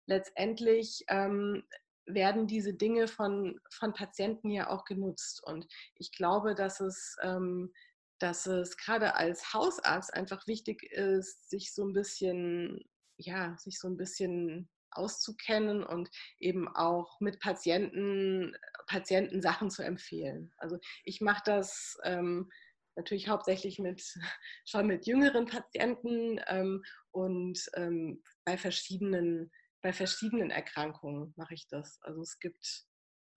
[0.08, 1.64] letztendlich ähm,
[2.08, 5.44] werden diese Dinge von, von Patienten ja auch genutzt.
[5.46, 7.72] Und ich glaube, dass es, ähm,
[8.20, 12.84] dass es gerade als Hausarzt einfach wichtig ist, sich so ein bisschen,
[13.18, 18.56] ja, sich so ein bisschen auszukennen und eben auch mit Patienten,
[18.88, 20.54] Patienten Sachen zu empfehlen.
[20.58, 22.50] Also ich mache das ähm,
[22.96, 24.02] natürlich hauptsächlich mit
[24.66, 29.52] schon mit jüngeren Patienten ähm, und ähm, bei verschiedenen
[29.86, 32.00] bei verschiedenen Erkrankungen mache ich das.
[32.02, 32.86] Also es gibt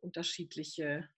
[0.00, 1.10] unterschiedliche.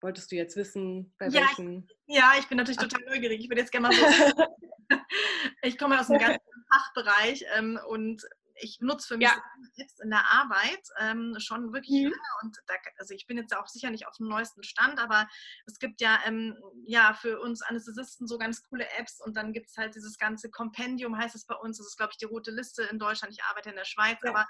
[0.00, 1.88] Wolltest du jetzt wissen, bei ja, welchen?
[2.06, 3.40] Ich, ja, ich bin natürlich total neugierig.
[3.40, 4.06] Ich würde jetzt gerne mal so.
[5.62, 6.38] ich komme aus einem ganz
[6.72, 8.22] Fachbereich ähm, und
[8.60, 9.42] ich nutze für mich ja.
[9.76, 12.14] Apps in der Arbeit ähm, schon wirklich mhm.
[12.42, 15.28] und da, also ich bin jetzt auch sicher nicht auf dem neuesten Stand, aber
[15.66, 19.68] es gibt ja, ähm, ja für uns Anästhesisten so ganz coole Apps und dann gibt
[19.68, 22.50] es halt dieses ganze Kompendium, heißt es bei uns, das ist glaube ich die rote
[22.50, 24.30] Liste in Deutschland, ich arbeite in der Schweiz, ja.
[24.30, 24.46] aber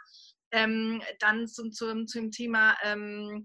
[0.51, 3.45] ähm, dann zum, zum, zum Thema ähm,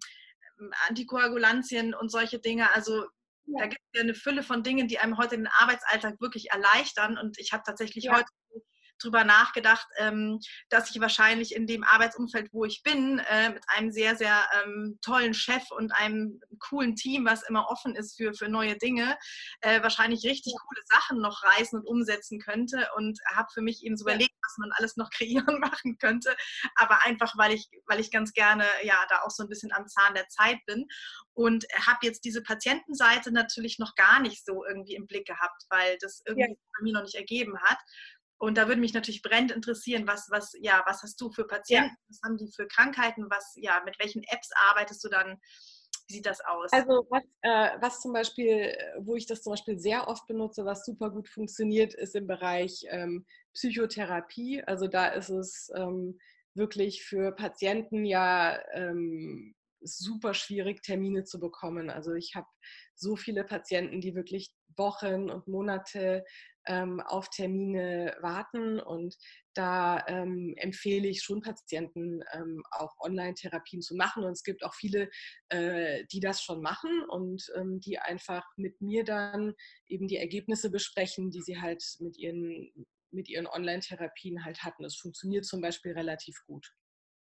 [0.88, 3.06] Antikoagulantien und solche Dinge, also
[3.48, 3.60] ja.
[3.60, 7.18] da gibt es ja eine Fülle von Dingen, die einem heute den Arbeitsalltag wirklich erleichtern
[7.18, 8.26] und ich habe tatsächlich heute
[9.00, 13.92] drüber nachgedacht, ähm, dass ich wahrscheinlich in dem Arbeitsumfeld, wo ich bin, äh, mit einem
[13.92, 18.50] sehr, sehr ähm, tollen Chef und einem coolen Team, was immer offen ist für, für
[18.50, 19.18] neue Dinge,
[19.62, 23.98] äh, wahrscheinlich richtig coole Sachen noch reißen und umsetzen könnte und habe für mich eben
[23.98, 26.36] so überlegt, was man alles noch kreieren machen könnte,
[26.76, 29.88] aber einfach, weil ich, weil ich ganz gerne ja da auch so ein bisschen am
[29.88, 30.88] Zahn der Zeit bin
[31.34, 35.98] und habe jetzt diese Patientenseite natürlich noch gar nicht so irgendwie im Blick gehabt, weil
[36.00, 36.58] das irgendwie ja.
[36.78, 37.78] bei mir noch nicht ergeben hat.
[38.38, 41.90] Und da würde mich natürlich brennend interessieren, was, was, ja, was hast du für Patienten,
[41.90, 42.06] ja.
[42.10, 45.40] was haben die für Krankheiten, was, ja, mit welchen Apps arbeitest du dann?
[46.08, 46.72] Wie sieht das aus?
[46.72, 50.86] Also was, äh, was zum Beispiel, wo ich das zum Beispiel sehr oft benutze, was
[50.86, 54.64] super gut funktioniert, ist im Bereich ähm, Psychotherapie.
[54.64, 56.20] Also da ist es ähm,
[56.54, 61.90] wirklich für Patienten ja ähm, super schwierig, Termine zu bekommen.
[61.90, 62.48] Also ich habe
[62.96, 66.24] so viele Patienten, die wirklich Wochen und Monate
[66.66, 69.16] ähm, auf Termine warten und
[69.54, 74.74] da ähm, empfehle ich schon Patienten ähm, auch Online-Therapien zu machen und es gibt auch
[74.74, 75.10] viele,
[75.50, 79.54] äh, die das schon machen und ähm, die einfach mit mir dann
[79.88, 82.72] eben die Ergebnisse besprechen, die sie halt mit ihren
[83.12, 84.84] mit ihren Online-Therapien halt hatten.
[84.84, 86.68] Das funktioniert zum Beispiel relativ gut.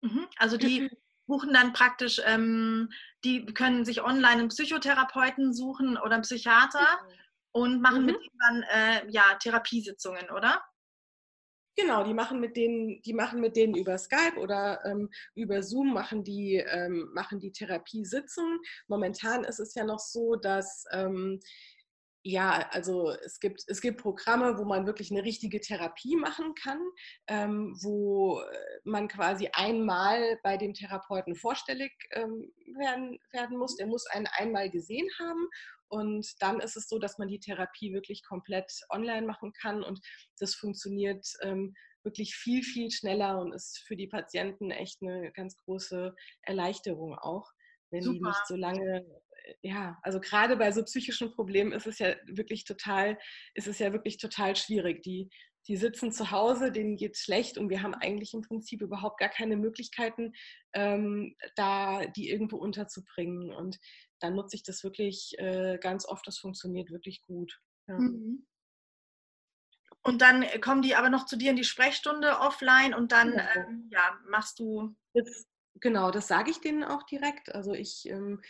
[0.03, 0.27] Mhm.
[0.37, 0.91] Also die
[1.27, 2.91] buchen dann praktisch, ähm,
[3.25, 7.26] die können sich online einen Psychotherapeuten suchen oder einen Psychiater genau.
[7.57, 8.07] Und machen mhm.
[8.07, 10.63] mit denen dann äh, ja, Therapiesitzungen, oder?
[11.75, 15.95] Genau, die machen mit denen, die machen mit denen über Skype oder ähm, über Zoom
[15.95, 18.61] machen die, ähm, machen die Therapiesitzungen.
[18.89, 21.41] Momentan ist es ja noch so, dass ähm,
[22.23, 26.81] ja, also es gibt, es gibt Programme, wo man wirklich eine richtige Therapie machen kann,
[27.29, 28.43] ähm, wo
[28.85, 33.77] man quasi einmal bei dem Therapeuten vorstellig ähm, werden, werden muss.
[33.77, 35.49] Der muss einen einmal gesehen haben
[35.89, 40.01] und dann ist es so, dass man die Therapie wirklich komplett online machen kann und
[40.39, 45.57] das funktioniert ähm, wirklich viel, viel schneller und ist für die Patienten echt eine ganz
[45.57, 47.51] große Erleichterung auch,
[47.91, 48.15] wenn Super.
[48.15, 49.05] die nicht so lange
[49.63, 53.19] ja, also gerade bei so psychischen Problemen ist es ja wirklich total,
[53.55, 55.03] ist es ja wirklich total schwierig.
[55.03, 55.31] Die,
[55.69, 59.19] die sitzen zu Hause, denen geht es schlecht und wir haben eigentlich im Prinzip überhaupt
[59.19, 60.33] gar keine Möglichkeiten,
[60.75, 63.53] ähm, da die irgendwo unterzubringen.
[63.53, 63.79] Und
[64.21, 67.61] dann nutze ich das wirklich äh, ganz oft, das funktioniert wirklich gut.
[67.89, 67.99] Ja.
[67.99, 68.47] Mhm.
[70.03, 73.43] Und dann kommen die aber noch zu dir in die Sprechstunde offline und dann genau.
[73.57, 74.95] ähm, ja, machst du.
[75.15, 75.47] Das,
[75.81, 77.53] genau, das sage ich denen auch direkt.
[77.55, 78.41] Also ich ähm,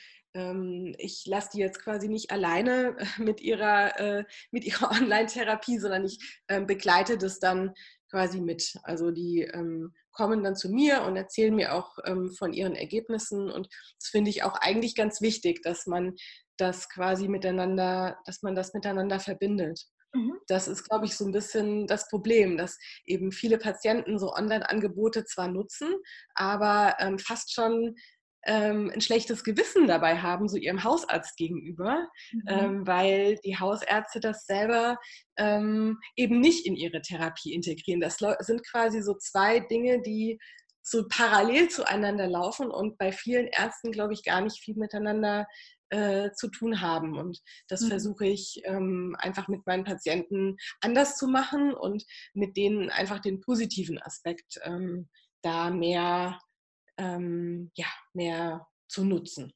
[0.98, 6.18] ich lasse die jetzt quasi nicht alleine mit ihrer, äh, mit ihrer Online-Therapie, sondern ich
[6.48, 7.72] ähm, begleite das dann
[8.10, 8.74] quasi mit.
[8.82, 11.98] Also die ähm, kommen dann zu mir und erzählen mir auch
[12.38, 13.68] von ihren Ergebnissen und
[14.00, 16.14] das finde ich auch eigentlich ganz wichtig, dass man
[16.56, 19.86] das quasi miteinander, dass man das miteinander verbindet.
[20.14, 20.38] Mhm.
[20.46, 25.24] Das ist, glaube ich, so ein bisschen das Problem, dass eben viele Patienten so Online-Angebote
[25.24, 25.94] zwar nutzen,
[26.34, 27.96] aber ähm, fast schon
[28.46, 32.42] ähm, ein schlechtes Gewissen dabei haben, so ihrem Hausarzt gegenüber, mhm.
[32.48, 34.98] ähm, weil die Hausärzte das selber
[35.36, 38.00] ähm, eben nicht in ihre Therapie integrieren.
[38.00, 40.38] Das sind quasi so zwei Dinge, die
[40.82, 45.46] so parallel zueinander laufen und bei vielen Ärzten, glaube ich, gar nicht viel miteinander
[45.90, 47.18] äh, zu tun haben.
[47.18, 47.88] Und das mhm.
[47.88, 52.04] versuche ich ähm, einfach mit meinen Patienten anders zu machen und
[52.34, 55.08] mit denen einfach den positiven Aspekt ähm,
[55.42, 56.38] da mehr
[56.98, 59.52] ähm, ja, mehr zu nutzen.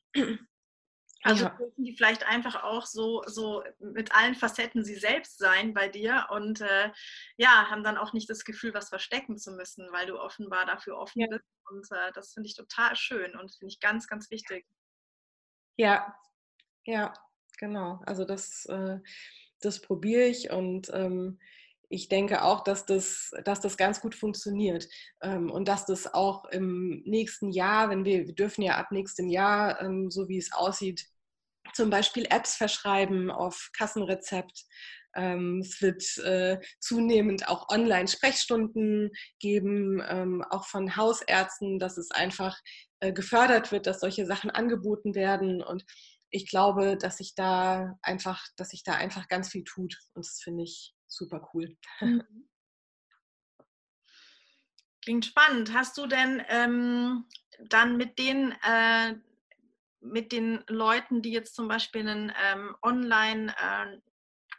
[1.22, 1.50] Also ja.
[1.50, 6.26] dürfen die vielleicht einfach auch so, so mit allen Facetten sie selbst sein bei dir
[6.30, 6.90] und äh,
[7.36, 10.96] ja, haben dann auch nicht das Gefühl, was verstecken zu müssen, weil du offenbar dafür
[10.96, 11.26] offen ja.
[11.28, 11.44] bist.
[11.70, 14.66] Und äh, das finde ich total schön und finde ich ganz, ganz wichtig.
[15.76, 16.16] Ja,
[16.84, 17.12] ja,
[17.58, 18.00] genau.
[18.06, 18.98] Also das, äh,
[19.60, 21.38] das probiere ich und ähm,
[21.90, 24.88] ich denke auch, dass das, dass das ganz gut funktioniert
[25.22, 29.28] ähm, und dass das auch im nächsten Jahr, wenn wir, wir dürfen ja ab nächstem
[29.28, 31.04] Jahr, ähm, so wie es aussieht,
[31.74, 34.64] zum Beispiel Apps verschreiben auf Kassenrezept.
[35.16, 40.00] Ähm, es wird äh, zunehmend auch Online-Sprechstunden geben,
[40.50, 42.56] auch von Hausärzten, dass es einfach
[43.00, 45.60] äh, gefördert wird, dass solche Sachen angeboten werden.
[45.60, 45.84] Und
[46.30, 49.98] ich glaube, dass sich da einfach, dass sich da einfach ganz viel tut.
[50.14, 51.76] Und das finde ich super cool.
[52.00, 52.48] Mhm.
[55.02, 55.74] Klingt spannend.
[55.74, 57.24] Hast du denn ähm,
[57.68, 59.14] dann mit den, äh,
[60.00, 63.98] mit den Leuten, die jetzt zum Beispiel einen ähm, Online- äh,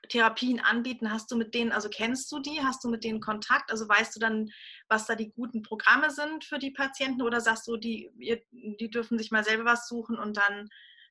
[0.09, 3.71] Therapien anbieten, hast du mit denen, also kennst du die, hast du mit denen Kontakt?
[3.71, 4.49] Also weißt du dann,
[4.89, 8.09] was da die guten Programme sind für die Patienten oder sagst du, die,
[8.51, 10.69] die dürfen sich mal selber was suchen und dann,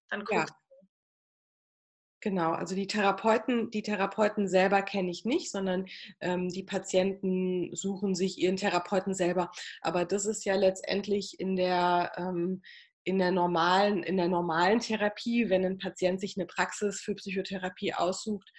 [0.09, 0.57] dann guckst ja.
[2.23, 5.87] Genau, also die Therapeuten, die Therapeuten selber kenne ich nicht, sondern
[6.21, 9.51] ähm, die Patienten suchen sich ihren Therapeuten selber.
[9.81, 12.63] Aber das ist ja letztendlich in der ähm,
[13.05, 17.95] in der normalen, in der normalen Therapie, wenn ein Patient sich eine Praxis für Psychotherapie
[17.95, 18.53] aussucht,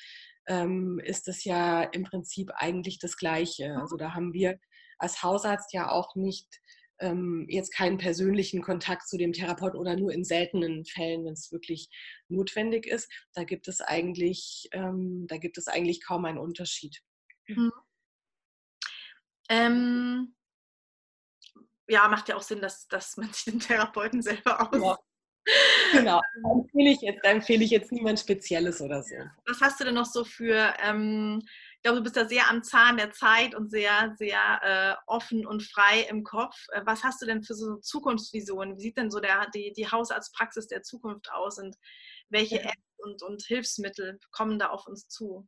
[0.47, 3.77] ähm, ist das ja im Prinzip eigentlich das Gleiche.
[3.79, 4.59] Also da haben wir
[4.97, 6.59] als Hausarzt ja auch nicht
[7.01, 11.51] ähm, jetzt keinen persönlichen Kontakt zu dem Therapeuten oder nur in seltenen Fällen, wenn es
[11.51, 11.89] wirklich
[12.29, 13.11] notwendig ist.
[13.33, 17.01] Da gibt es eigentlich, ähm, da gibt es eigentlich kaum einen Unterschied.
[17.47, 17.71] Mhm.
[19.49, 20.35] Ähm,
[21.89, 24.97] ja, macht ja auch Sinn, dass, dass man sich den Therapeuten selber aus,
[25.91, 29.15] Genau, da empfehle ich jetzt, da empfehle ich jetzt niemand Spezielles oder so.
[29.47, 31.41] Was hast du denn noch so für, ähm,
[31.81, 35.47] ich glaube, du bist da sehr am Zahn der Zeit und sehr, sehr äh, offen
[35.47, 36.55] und frei im Kopf.
[36.73, 38.77] Äh, was hast du denn für so Zukunftsvisionen?
[38.77, 41.75] Wie sieht denn so der, die, die Hausarztpraxis der Zukunft aus und
[42.29, 42.65] welche ja.
[42.65, 45.47] Apps und, und Hilfsmittel kommen da auf uns zu?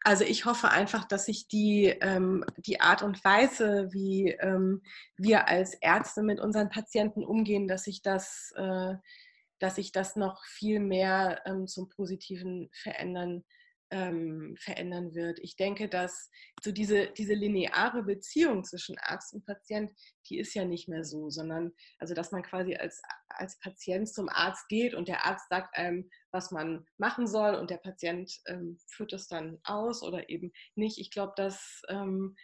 [0.00, 4.82] Also ich hoffe einfach, dass sich die, ähm, die Art und Weise, wie ähm,
[5.18, 8.94] wir als Ärzte mit unseren Patienten umgehen, dass sich das, äh,
[9.58, 13.44] dass sich das noch viel mehr ähm, zum Positiven verändern
[13.90, 15.38] ähm, verändern wird.
[15.40, 16.30] Ich denke, dass
[16.62, 19.92] so diese, diese lineare Beziehung zwischen Arzt und Patient,
[20.28, 24.28] die ist ja nicht mehr so, sondern also dass man quasi als, als Patient zum
[24.28, 28.78] Arzt geht und der Arzt sagt einem, was man machen soll und der Patient ähm,
[28.86, 30.98] führt es dann aus oder eben nicht.
[30.98, 32.36] Ich glaube, dass ähm,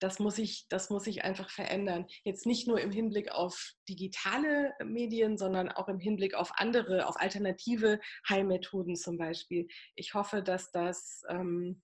[0.00, 2.06] das muss ich, das muss ich einfach verändern.
[2.24, 7.16] Jetzt nicht nur im Hinblick auf digitale Medien, sondern auch im Hinblick auf andere, auf
[7.18, 9.66] alternative Heilmethoden zum Beispiel.
[9.94, 11.82] Ich hoffe, dass das ähm,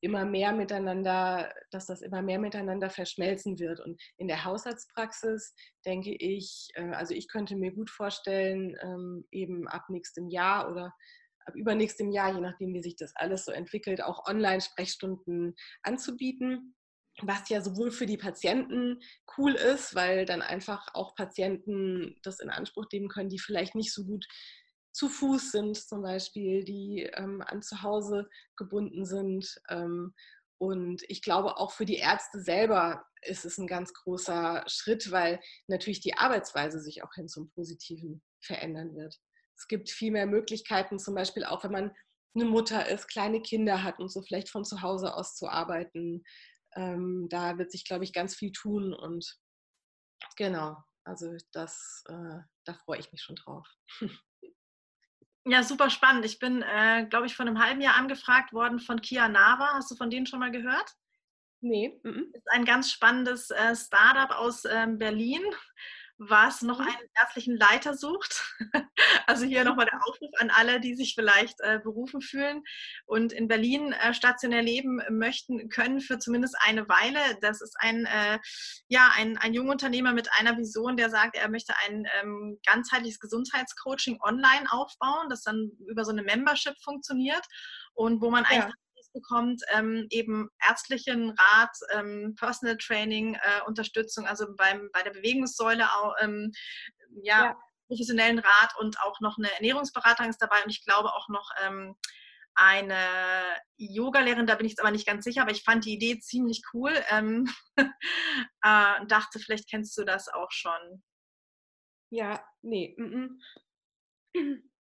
[0.00, 3.78] immer mehr miteinander, dass das immer mehr miteinander verschmelzen wird.
[3.78, 5.54] Und in der Hausarztpraxis
[5.86, 10.92] denke ich, äh, also ich könnte mir gut vorstellen, ähm, eben ab nächstem Jahr oder
[11.44, 16.74] ab übernächstem Jahr, je nachdem, wie sich das alles so entwickelt, auch Online-Sprechstunden anzubieten
[17.26, 19.00] was ja sowohl für die Patienten
[19.36, 23.92] cool ist, weil dann einfach auch Patienten das in Anspruch nehmen können, die vielleicht nicht
[23.92, 24.26] so gut
[24.92, 29.60] zu Fuß sind, zum Beispiel, die ähm, an zu Hause gebunden sind.
[29.68, 30.14] Ähm,
[30.58, 35.40] und ich glaube, auch für die Ärzte selber ist es ein ganz großer Schritt, weil
[35.66, 39.18] natürlich die Arbeitsweise sich auch hin zum Positiven verändern wird.
[39.56, 41.92] Es gibt viel mehr Möglichkeiten, zum Beispiel auch wenn man
[42.34, 46.22] eine Mutter ist, kleine Kinder hat und so vielleicht von zu Hause aus zu arbeiten
[46.76, 49.38] ähm, da wird sich, glaube ich, ganz viel tun und
[50.36, 53.66] genau, also das, äh, da freue ich mich schon drauf.
[55.44, 56.24] Ja, super spannend.
[56.24, 59.72] Ich bin, äh, glaube ich, vor einem halben Jahr angefragt worden von Kia Nava.
[59.74, 60.94] Hast du von denen schon mal gehört?
[61.60, 62.00] Nee.
[62.04, 62.32] -mm.
[62.32, 65.42] Ist ein ganz spannendes äh, Startup aus ähm, Berlin
[66.18, 66.86] was noch mhm.
[66.86, 68.44] einen ärztlichen Leiter sucht.
[69.26, 72.62] Also hier nochmal der Aufruf an alle, die sich vielleicht äh, berufen fühlen
[73.06, 77.18] und in Berlin äh, stationär leben möchten, können für zumindest eine Weile.
[77.40, 78.38] Das ist ein, äh,
[78.88, 84.18] ja, ein, ein Jungunternehmer mit einer Vision, der sagt, er möchte ein ähm, ganzheitliches Gesundheitscoaching
[84.22, 87.46] online aufbauen, das dann über so eine Membership funktioniert
[87.94, 88.50] und wo man ja.
[88.50, 88.74] eigentlich
[89.12, 95.84] bekommt, ähm, eben ärztlichen Rat, ähm, Personal Training, äh, Unterstützung, also beim, bei der Bewegungssäule
[95.92, 96.52] auch, ähm,
[97.22, 97.56] ja, ja,
[97.88, 101.94] professionellen Rat und auch noch eine Ernährungsberatung ist dabei und ich glaube auch noch ähm,
[102.54, 102.96] eine
[103.76, 106.62] Yoga-Lehrerin, da bin ich jetzt aber nicht ganz sicher, aber ich fand die Idee ziemlich
[106.72, 111.02] cool ähm, äh, dachte, vielleicht kennst du das auch schon.
[112.10, 112.94] Ja, nee.
[112.98, 113.38] Mm
[114.34, 114.62] -mm.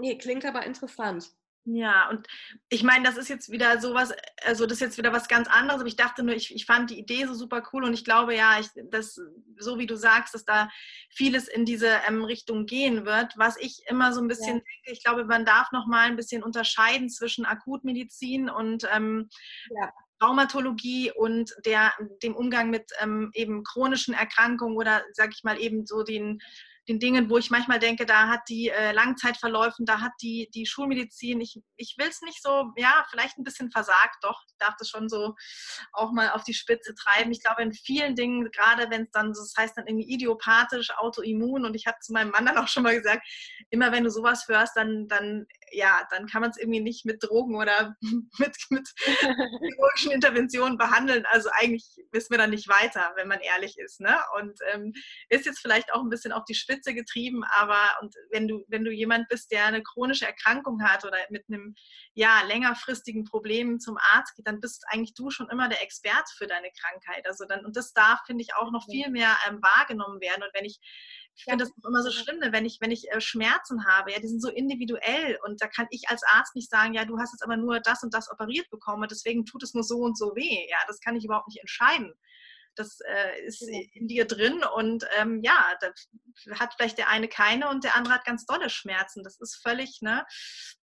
[0.00, 1.28] Nee, klingt aber interessant.
[1.70, 2.26] Ja, und
[2.70, 4.14] ich meine, das ist jetzt wieder sowas,
[4.46, 6.88] also das ist jetzt wieder was ganz anderes, aber ich dachte nur, ich, ich fand
[6.88, 9.20] die Idee so super cool und ich glaube ja, ich, dass,
[9.58, 10.70] so wie du sagst, dass da
[11.10, 13.34] vieles in diese ähm, Richtung gehen wird.
[13.36, 14.62] Was ich immer so ein bisschen ja.
[14.62, 19.28] denke, ich glaube, man darf noch mal ein bisschen unterscheiden zwischen Akutmedizin und ähm,
[19.78, 19.92] ja.
[20.20, 25.84] Traumatologie und der, dem Umgang mit ähm, eben chronischen Erkrankungen oder, sag ich mal, eben
[25.84, 26.40] so den
[26.88, 30.66] den Dingen, wo ich manchmal denke, da hat die äh, Langzeitverläufen, da hat die, die
[30.66, 34.74] Schulmedizin, ich, ich will es nicht so, ja, vielleicht ein bisschen versagt, doch, ich darf
[34.78, 35.34] das schon so
[35.92, 37.30] auch mal auf die Spitze treiben.
[37.30, 41.66] Ich glaube, in vielen Dingen, gerade wenn es dann, das heißt dann irgendwie idiopathisch, autoimmun
[41.66, 43.26] und ich habe zu meinem Mann dann auch schon mal gesagt,
[43.70, 47.22] immer wenn du sowas hörst, dann, dann ja, dann kann man es irgendwie nicht mit
[47.22, 47.96] Drogen oder
[48.38, 51.24] mit, mit chirurgischen Interventionen behandeln.
[51.26, 54.00] Also eigentlich wissen wir dann nicht weiter, wenn man ehrlich ist.
[54.00, 54.16] Ne?
[54.38, 54.92] Und ähm,
[55.28, 58.84] ist jetzt vielleicht auch ein bisschen auf die Spitze getrieben, aber und wenn du, wenn
[58.84, 61.74] du jemand bist, der eine chronische Erkrankung hat oder mit einem
[62.14, 66.46] ja, längerfristigen Problem zum Arzt geht, dann bist eigentlich du schon immer der Experte für
[66.46, 67.26] deine Krankheit.
[67.26, 70.42] Also dann, und das darf, finde ich, auch noch viel mehr ähm, wahrgenommen werden.
[70.42, 70.80] Und wenn ich
[71.38, 74.18] ich finde das immer so schlimm, ne, wenn ich, wenn ich äh, Schmerzen habe, ja,
[74.18, 77.32] die sind so individuell und da kann ich als Arzt nicht sagen, ja, du hast
[77.32, 80.34] jetzt aber nur das und das operiert bekommen, deswegen tut es nur so und so
[80.34, 80.68] weh.
[80.68, 82.12] Ja, das kann ich überhaupt nicht entscheiden.
[82.74, 85.92] Das äh, ist in dir drin und ähm, ja, da
[86.58, 89.22] hat vielleicht der eine keine und der andere hat ganz dolle Schmerzen.
[89.22, 90.26] Das ist völlig ne,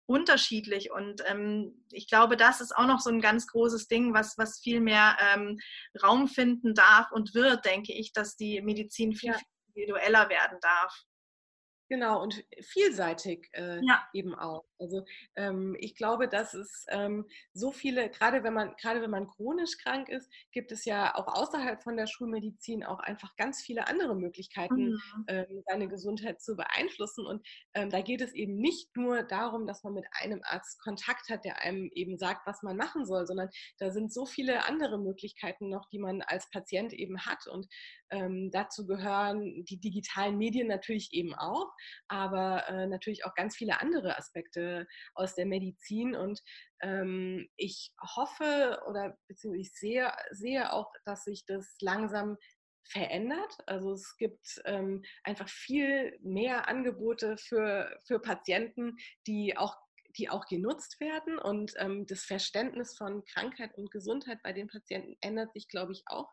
[0.05, 4.37] unterschiedlich und ähm, ich glaube, das ist auch noch so ein ganz großes Ding, was,
[4.37, 5.59] was viel mehr ähm,
[6.01, 9.37] Raum finden darf und wird, denke ich, dass die Medizin viel, ja.
[9.37, 9.47] viel
[9.77, 11.05] individueller werden darf.
[11.89, 14.07] Genau, und vielseitig äh, ja.
[14.13, 14.65] eben auch.
[14.79, 15.03] Also
[15.35, 19.77] ähm, ich glaube, dass es ähm, so viele, gerade wenn man, gerade wenn man chronisch
[19.77, 24.15] krank ist, gibt es ja auch außerhalb von der Schulmedizin auch einfach ganz viele andere
[24.15, 25.25] Möglichkeiten, mhm.
[25.27, 27.25] ähm, seine Gesundheit zu beeinflussen.
[27.25, 31.29] Und ähm, da geht es eben nicht nur darum, dass man mit einem Arzt Kontakt
[31.29, 33.49] hat, der einem eben sagt, was man machen soll, sondern
[33.79, 37.47] da sind so viele andere Möglichkeiten noch, die man als Patient eben hat.
[37.47, 37.67] Und
[38.09, 41.71] ähm, dazu gehören die digitalen Medien natürlich eben auch,
[42.07, 44.66] aber äh, natürlich auch ganz viele andere Aspekte
[45.13, 46.15] aus der Medizin.
[46.15, 46.41] Und
[46.81, 52.37] ähm, ich hoffe oder beziehungsweise sehe, sehe auch, dass sich das langsam
[52.89, 53.57] verändert.
[53.65, 58.95] Also es gibt ähm, einfach viel mehr Angebote für, für Patienten,
[59.25, 59.75] die auch
[60.17, 61.37] die auch genutzt werden.
[61.37, 66.03] Und ähm, das Verständnis von Krankheit und Gesundheit bei den Patienten ändert sich, glaube ich,
[66.07, 66.31] auch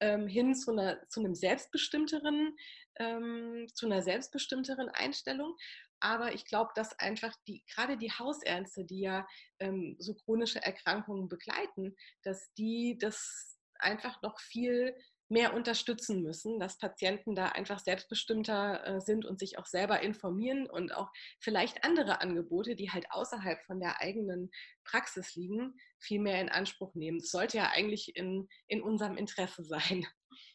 [0.00, 2.56] ähm, hin zu, einer, zu einem selbstbestimmteren,
[2.96, 5.56] ähm, zu einer selbstbestimmteren Einstellung.
[6.04, 9.26] Aber ich glaube, dass einfach die, gerade die Hausärzte, die ja
[9.58, 14.94] ähm, so chronische Erkrankungen begleiten, dass die das einfach noch viel
[15.30, 20.68] mehr unterstützen müssen, dass Patienten da einfach selbstbestimmter äh, sind und sich auch selber informieren
[20.68, 24.50] und auch vielleicht andere Angebote, die halt außerhalb von der eigenen
[24.84, 27.20] Praxis liegen, viel mehr in Anspruch nehmen.
[27.20, 30.06] Das sollte ja eigentlich in, in unserem Interesse sein.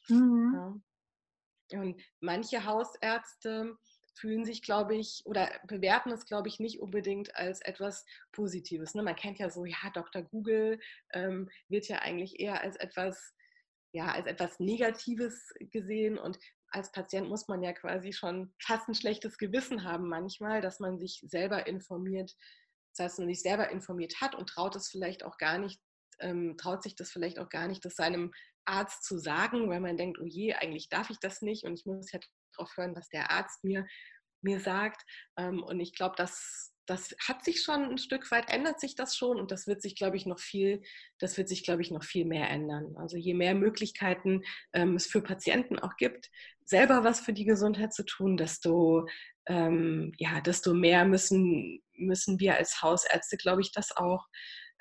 [0.09, 0.81] Mhm.
[1.71, 1.81] Ja.
[1.81, 3.75] Und manche Hausärzte
[4.19, 8.95] fühlen sich, glaube ich, oder bewerten es, glaube ich, nicht unbedingt als etwas Positives.
[8.95, 9.03] Ne?
[9.03, 10.23] Man kennt ja so, ja, Dr.
[10.23, 10.79] Google
[11.13, 13.33] ähm, wird ja eigentlich eher als etwas
[13.91, 16.37] ja, als etwas Negatives gesehen und
[16.71, 20.99] als Patient muss man ja quasi schon fast ein schlechtes Gewissen haben manchmal, dass man
[20.99, 22.35] sich selber informiert,
[22.93, 25.81] das heißt, man sich selber informiert hat und traut es vielleicht auch gar nicht,
[26.19, 28.31] ähm, traut sich das vielleicht auch gar nicht, das seinem
[28.65, 31.85] Arzt zu sagen, weil man denkt, oh je, eigentlich darf ich das nicht und ich
[31.85, 32.19] muss ja
[32.59, 33.87] darauf hören, was der Arzt mir,
[34.41, 35.01] mir sagt.
[35.37, 39.15] Ähm, und ich glaube, dass das hat sich schon ein Stück weit, ändert sich das
[39.15, 40.81] schon und das wird sich, glaube ich, noch viel,
[41.19, 42.95] das wird sich, glaube ich, noch viel mehr ändern.
[42.97, 44.41] Also je mehr Möglichkeiten
[44.73, 46.31] ähm, es für Patienten auch gibt,
[46.65, 49.07] selber was für die Gesundheit zu tun, desto,
[49.47, 54.25] ähm, ja, desto mehr müssen, müssen wir als Hausärzte, glaube ich, das auch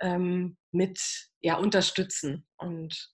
[0.01, 0.99] ähm, mit
[1.41, 3.11] ja, unterstützen und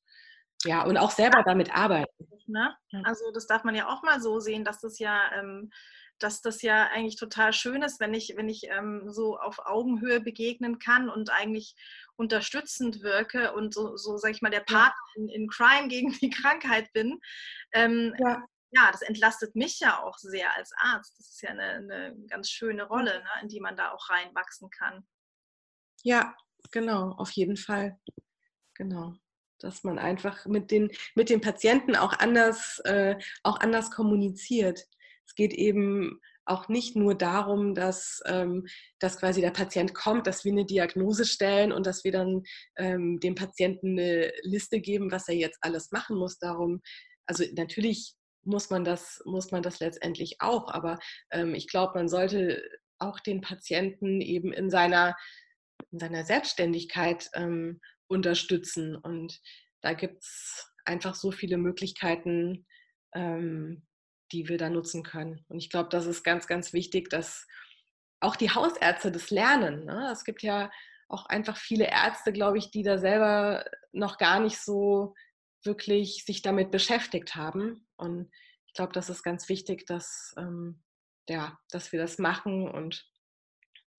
[0.64, 2.26] ja, und auch selber damit arbeiten.
[2.46, 2.74] Ne?
[3.04, 5.70] Also das darf man ja auch mal so sehen, dass das ja ähm,
[6.18, 10.20] dass das ja eigentlich total schön ist, wenn ich, wenn ich ähm, so auf Augenhöhe
[10.20, 11.74] begegnen kann und eigentlich
[12.16, 15.22] unterstützend wirke und so, so sage ich mal, der Partner ja.
[15.22, 17.20] in, in, Crime gegen die Krankheit bin.
[17.72, 18.42] Ähm, ja.
[18.70, 18.90] ja.
[18.92, 21.18] das entlastet mich ja auch sehr als Arzt.
[21.18, 24.70] Das ist ja eine, eine ganz schöne Rolle, ne, in die man da auch reinwachsen
[24.70, 25.06] kann.
[26.02, 26.34] Ja,
[26.70, 27.98] genau, auf jeden Fall.
[28.74, 29.14] Genau
[29.64, 34.86] dass man einfach mit den, mit den Patienten auch anders, äh, auch anders kommuniziert.
[35.26, 38.66] Es geht eben auch nicht nur darum, dass, ähm,
[38.98, 42.42] dass quasi der Patient kommt, dass wir eine Diagnose stellen und dass wir dann
[42.76, 46.38] ähm, dem Patienten eine Liste geben, was er jetzt alles machen muss.
[46.38, 46.82] Darum,
[47.26, 50.98] also natürlich muss man das, muss man das letztendlich auch, aber
[51.30, 52.62] ähm, ich glaube, man sollte
[52.98, 55.16] auch den Patienten eben in seiner,
[55.90, 58.96] in seiner Selbstständigkeit ähm, unterstützen.
[58.96, 59.40] Und
[59.80, 62.66] da gibt es einfach so viele Möglichkeiten,
[63.14, 63.86] ähm,
[64.32, 65.44] die wir da nutzen können.
[65.48, 67.46] Und ich glaube, das ist ganz, ganz wichtig, dass
[68.20, 69.84] auch die Hausärzte das lernen.
[69.84, 70.10] Ne?
[70.10, 70.70] Es gibt ja
[71.08, 75.14] auch einfach viele Ärzte, glaube ich, die da selber noch gar nicht so
[75.62, 77.86] wirklich sich damit beschäftigt haben.
[77.96, 78.30] Und
[78.66, 80.82] ich glaube, das ist ganz wichtig, dass, ähm,
[81.28, 83.06] ja, dass wir das machen und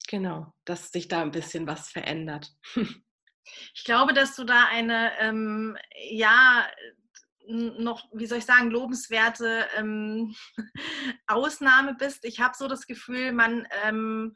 [0.08, 2.52] genau, dass sich da ein bisschen was verändert.
[3.74, 5.78] Ich glaube, dass du da eine, ähm,
[6.10, 6.66] ja,
[7.48, 10.36] noch, wie soll ich sagen, lobenswerte ähm,
[11.28, 12.26] Ausnahme bist.
[12.26, 14.36] Ich habe so das Gefühl, man, ähm,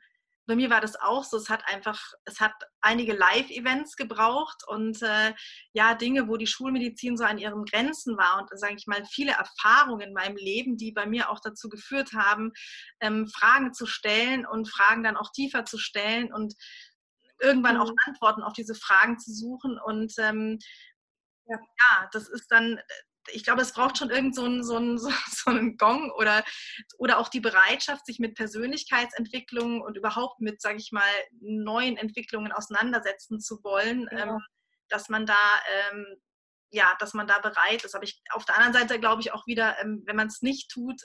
[0.49, 4.99] bei mir war das auch so, es hat einfach, es hat einige Live-Events gebraucht und
[5.03, 5.33] äh,
[5.73, 9.33] ja, Dinge, wo die Schulmedizin so an ihren Grenzen war und, sage ich mal, viele
[9.33, 12.51] Erfahrungen in meinem Leben, die bei mir auch dazu geführt haben,
[12.99, 16.55] ähm, Fragen zu stellen und Fragen dann auch tiefer zu stellen und
[17.39, 17.81] irgendwann mhm.
[17.81, 20.59] auch Antworten auf diese Fragen zu suchen und ähm,
[21.45, 21.57] ja.
[21.57, 22.79] ja, das ist dann,
[23.31, 25.11] ich glaube, es braucht schon irgend so einen, so einen, so,
[25.49, 26.43] einen Gong oder,
[26.97, 32.51] oder auch die Bereitschaft, sich mit Persönlichkeitsentwicklungen und überhaupt mit, sage ich mal, neuen Entwicklungen
[32.51, 34.23] auseinandersetzen zu wollen, ja.
[34.23, 34.39] ähm,
[34.89, 35.37] dass man da
[35.91, 36.05] ähm,
[36.71, 37.95] ja, dass man da bereit ist.
[37.95, 40.69] Aber ich, auf der anderen Seite glaube ich auch wieder, ähm, wenn man es nicht
[40.69, 41.01] tut,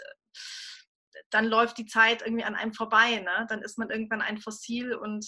[1.30, 3.20] dann läuft die Zeit irgendwie an einem vorbei.
[3.20, 3.46] Ne?
[3.48, 5.26] Dann ist man irgendwann ein Fossil und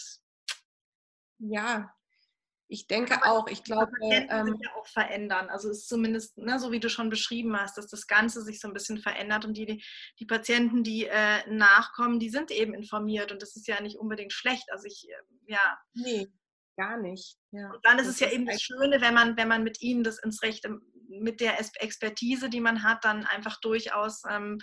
[1.38, 1.92] ja,
[2.68, 3.92] Ich denke auch, ich glaube.
[4.02, 5.48] Ähm, sich ja auch verändern.
[5.48, 8.60] Also es ist zumindest, ne, so wie du schon beschrieben hast, dass das Ganze sich
[8.60, 9.82] so ein bisschen verändert und die,
[10.18, 14.32] die Patienten, die äh, nachkommen, die sind eben informiert und das ist ja nicht unbedingt
[14.32, 14.64] schlecht.
[14.72, 15.78] Also ich, äh, ja.
[15.94, 16.28] Nee,
[16.76, 17.36] gar nicht.
[17.52, 17.70] Ja.
[17.70, 19.80] Und dann ist das es ja ist eben das Schöne, wenn man, wenn man mit
[19.80, 24.58] ihnen das ins Rechte, mit der Expertise, die man hat, dann einfach durchaus ähm,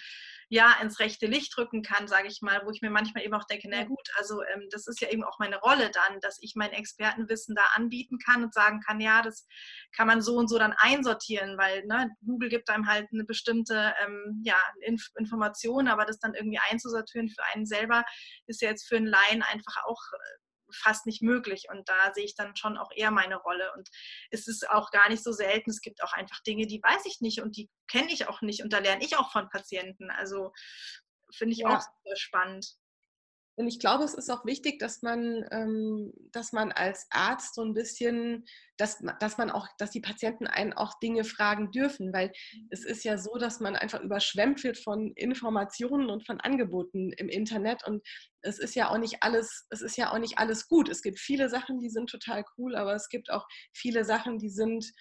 [0.50, 3.46] ja ins rechte Licht rücken kann, sage ich mal, wo ich mir manchmal eben auch
[3.46, 6.54] denke, na gut, also ähm, das ist ja eben auch meine Rolle dann, dass ich
[6.56, 9.48] mein Expertenwissen da anbieten kann und sagen kann, ja, das
[9.96, 13.94] kann man so und so dann einsortieren, weil ne, Google gibt einem halt eine bestimmte
[14.04, 18.04] ähm, ja, Inf Information, aber das dann irgendwie einzusortieren für einen selber
[18.48, 20.43] ist ja jetzt für einen Laien einfach auch äh,
[20.76, 21.68] fast nicht möglich.
[21.70, 23.72] Und da sehe ich dann schon auch eher meine Rolle.
[23.76, 23.90] Und
[24.32, 25.70] es ist auch gar nicht so selten.
[25.70, 28.64] Es gibt auch einfach Dinge, die weiß ich nicht und die kenne ich auch nicht.
[28.64, 30.10] Und da lerne ich auch von Patienten.
[30.12, 30.52] Also
[31.32, 31.78] finde ich ja.
[31.78, 31.82] auch
[32.16, 32.78] spannend.
[33.56, 37.64] Und ich glaube, es ist auch wichtig, dass man, ähm, dass man als Arzt so
[37.64, 38.46] ein bisschen,
[38.78, 42.32] dass, dass man auch, dass die Patienten einen auch Dinge fragen dürfen, weil
[42.72, 47.30] es ist ja so, dass man einfach überschwemmt wird von Informationen und von Angeboten im
[47.30, 48.02] Internet und
[48.42, 50.90] es ist ja auch nicht alles, es ist ja auch nicht alles gut.
[50.90, 54.50] Es gibt viele Sachen, die sind total cool, aber es gibt auch viele Sachen, die
[54.50, 54.92] sind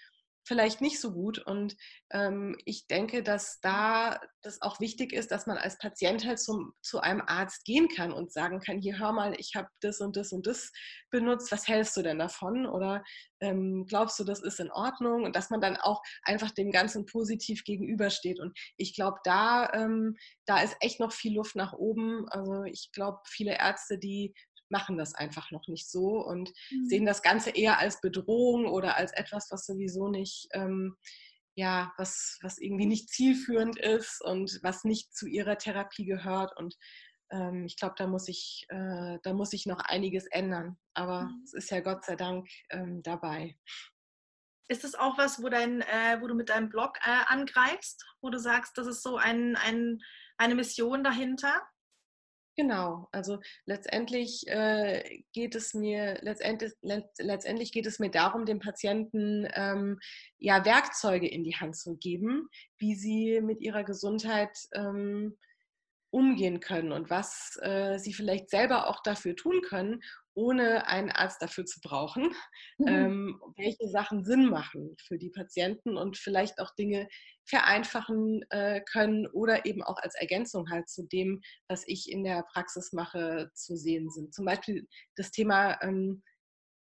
[0.44, 1.38] vielleicht nicht so gut.
[1.38, 1.76] Und
[2.10, 6.72] ähm, ich denke, dass da das auch wichtig ist, dass man als Patient halt zum,
[6.82, 10.16] zu einem Arzt gehen kann und sagen kann, hier hör mal, ich habe das und
[10.16, 10.72] das und das
[11.10, 12.66] benutzt, was hältst du denn davon?
[12.66, 13.04] Oder
[13.40, 15.24] ähm, glaubst du, das ist in Ordnung?
[15.24, 18.40] Und dass man dann auch einfach dem Ganzen positiv gegenübersteht.
[18.40, 20.16] Und ich glaube, da, ähm,
[20.46, 22.28] da ist echt noch viel Luft nach oben.
[22.28, 24.34] Also ich glaube, viele Ärzte, die
[24.72, 26.86] machen das einfach noch nicht so und mhm.
[26.86, 30.96] sehen das Ganze eher als Bedrohung oder als etwas, was sowieso nicht, ähm,
[31.54, 36.56] ja, was, was irgendwie nicht zielführend ist und was nicht zu ihrer Therapie gehört.
[36.56, 36.76] Und
[37.30, 40.78] ähm, ich glaube, da muss ich, äh, da muss ich noch einiges ändern.
[40.94, 41.42] Aber mhm.
[41.44, 43.56] es ist ja Gott sei Dank ähm, dabei.
[44.68, 48.30] Ist es auch was, wo, dein, äh, wo du mit deinem Blog äh, angreifst, wo
[48.30, 49.98] du sagst, das ist so ein, ein,
[50.38, 51.60] eine Mission dahinter?
[52.54, 59.48] Genau, also letztendlich äh, geht es mir letztendlich, letztendlich geht es mir darum, dem Patienten
[59.54, 59.98] ähm,
[60.38, 65.38] ja Werkzeuge in die Hand zu geben, wie sie mit ihrer Gesundheit ähm,
[66.10, 70.02] umgehen können und was äh, sie vielleicht selber auch dafür tun können,
[70.34, 72.34] ohne einen Arzt dafür zu brauchen,
[72.78, 72.88] mhm.
[72.88, 77.08] ähm, welche Sachen Sinn machen für die Patienten und vielleicht auch Dinge
[77.44, 82.44] vereinfachen äh, können oder eben auch als Ergänzung halt zu dem, was ich in der
[82.52, 84.34] Praxis mache, zu sehen sind.
[84.34, 86.22] Zum Beispiel das Thema ähm,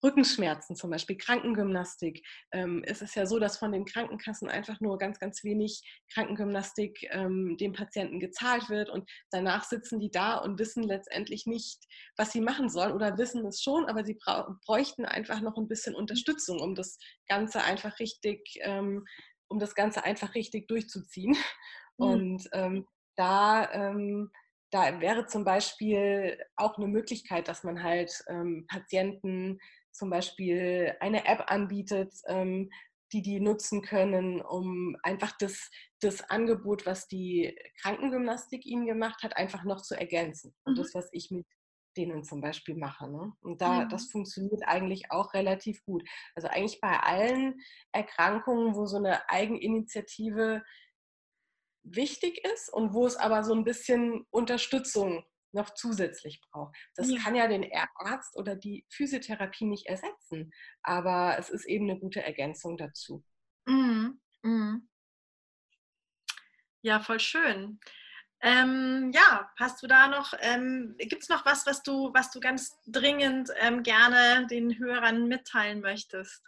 [0.03, 2.27] Rückenschmerzen zum Beispiel, Krankengymnastik.
[2.53, 5.83] Ähm, es ist ja so, dass von den Krankenkassen einfach nur ganz, ganz wenig
[6.13, 11.85] Krankengymnastik ähm, dem Patienten gezahlt wird und danach sitzen die da und wissen letztendlich nicht,
[12.17, 14.19] was sie machen sollen oder wissen es schon, aber sie
[14.67, 16.99] bräuchten einfach noch ein bisschen Unterstützung, um das
[17.29, 19.05] Ganze einfach richtig, ähm,
[19.49, 21.37] um das Ganze einfach richtig durchzuziehen.
[21.99, 22.07] Mhm.
[22.07, 22.87] Und ähm,
[23.17, 24.31] da ähm,
[24.73, 29.59] da wäre zum Beispiel auch eine Möglichkeit, dass man halt ähm, Patienten
[29.93, 32.71] zum Beispiel eine App anbietet, ähm,
[33.13, 35.71] die die nutzen können, um einfach das,
[36.01, 40.55] das Angebot, was die Krankengymnastik ihnen gemacht hat, einfach noch zu ergänzen.
[40.65, 40.83] Und mhm.
[40.83, 41.47] das, was ich mit
[41.97, 43.11] denen zum Beispiel mache.
[43.11, 43.33] Ne?
[43.43, 43.89] Und da, mhm.
[43.91, 46.03] das funktioniert eigentlich auch relativ gut.
[46.35, 47.61] Also eigentlich bei allen
[47.93, 50.63] Erkrankungen, wo so eine Eigeninitiative
[51.85, 56.77] wichtig ist und wo es aber so ein bisschen Unterstützung noch zusätzlich braucht.
[56.95, 57.19] Das ja.
[57.19, 62.23] kann ja den Arzt oder die Physiotherapie nicht ersetzen, aber es ist eben eine gute
[62.23, 63.25] Ergänzung dazu.
[63.67, 64.21] Mhm.
[64.43, 64.89] Mhm.
[66.83, 67.79] Ja, voll schön.
[68.45, 72.41] Ähm, ja, hast du da noch, ähm, gibt es noch was, was du, was du
[72.41, 76.43] ganz dringend ähm, gerne den Hörern mitteilen möchtest?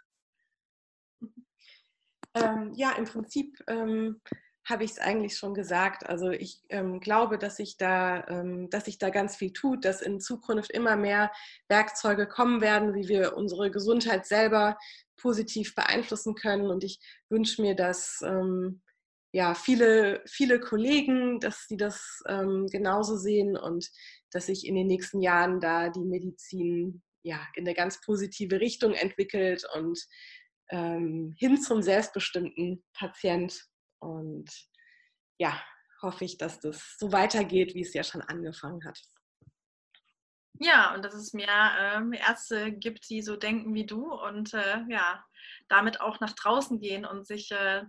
[2.33, 4.19] Ähm, ja, im Prinzip ähm,
[4.67, 6.07] habe ich es eigentlich schon gesagt.
[6.07, 10.01] Also ich ähm, glaube, dass sich da, ähm, dass sich da ganz viel tut, dass
[10.01, 11.31] in Zukunft immer mehr
[11.69, 14.77] Werkzeuge kommen werden, wie wir unsere Gesundheit selber
[15.17, 16.69] positiv beeinflussen können.
[16.69, 16.99] Und ich
[17.29, 18.81] wünsche mir, dass ähm,
[19.31, 23.87] ja viele, viele Kollegen, dass sie das ähm, genauso sehen und
[24.31, 28.93] dass sich in den nächsten Jahren da die Medizin ja in eine ganz positive Richtung
[28.93, 29.99] entwickelt und
[30.69, 33.67] ähm, hin zum selbstbestimmten Patient
[34.05, 34.49] und
[35.37, 35.61] ja,
[36.01, 38.99] hoffe ich, dass das so weitergeht, wie es ja schon angefangen hat.
[40.59, 44.83] Ja, und dass es mehr äh, Ärzte gibt, die so denken wie du und äh,
[44.87, 45.25] ja,
[45.67, 47.83] damit auch nach draußen gehen und sich äh,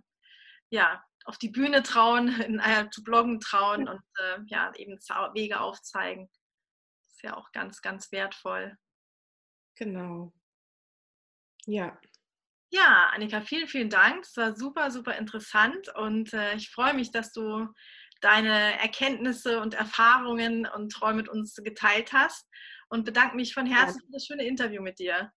[0.71, 4.99] ja, auf die Bühne trauen, in, äh, zu bloggen trauen und äh, ja, eben
[5.35, 6.29] Wege aufzeigen.
[7.03, 8.77] Das ist ja auch ganz, ganz wertvoll.
[9.77, 10.33] Genau.
[11.67, 11.99] Ja.
[12.71, 14.25] Ja, Annika, vielen, vielen Dank.
[14.25, 17.69] Es war super, super interessant und äh, ich freue mich, dass du
[18.21, 22.49] deine Erkenntnisse und Erfahrungen und Träume mit uns geteilt hast
[22.89, 24.07] und bedanke mich von Herzen ja.
[24.07, 25.33] für das schöne Interview mit dir.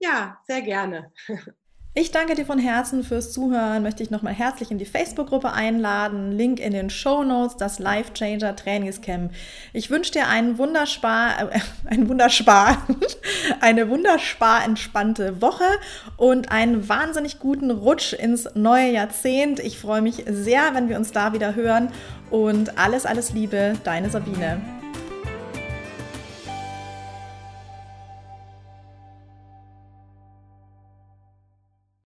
[0.00, 1.12] Ja, sehr gerne.
[1.96, 3.84] Ich danke dir von Herzen fürs Zuhören.
[3.84, 6.32] Möchte ich nochmal herzlich in die Facebook-Gruppe einladen.
[6.32, 9.30] Link in den Show Notes, das Life Changer Trainingscamp.
[9.72, 12.78] Ich wünsche dir einen wunderspar, äh, ein wunderspar,
[13.60, 15.68] eine wunderspar entspannte Woche
[16.16, 19.60] und einen wahnsinnig guten Rutsch ins neue Jahrzehnt.
[19.60, 21.92] Ich freue mich sehr, wenn wir uns da wieder hören
[22.28, 24.60] und alles, alles Liebe, deine Sabine.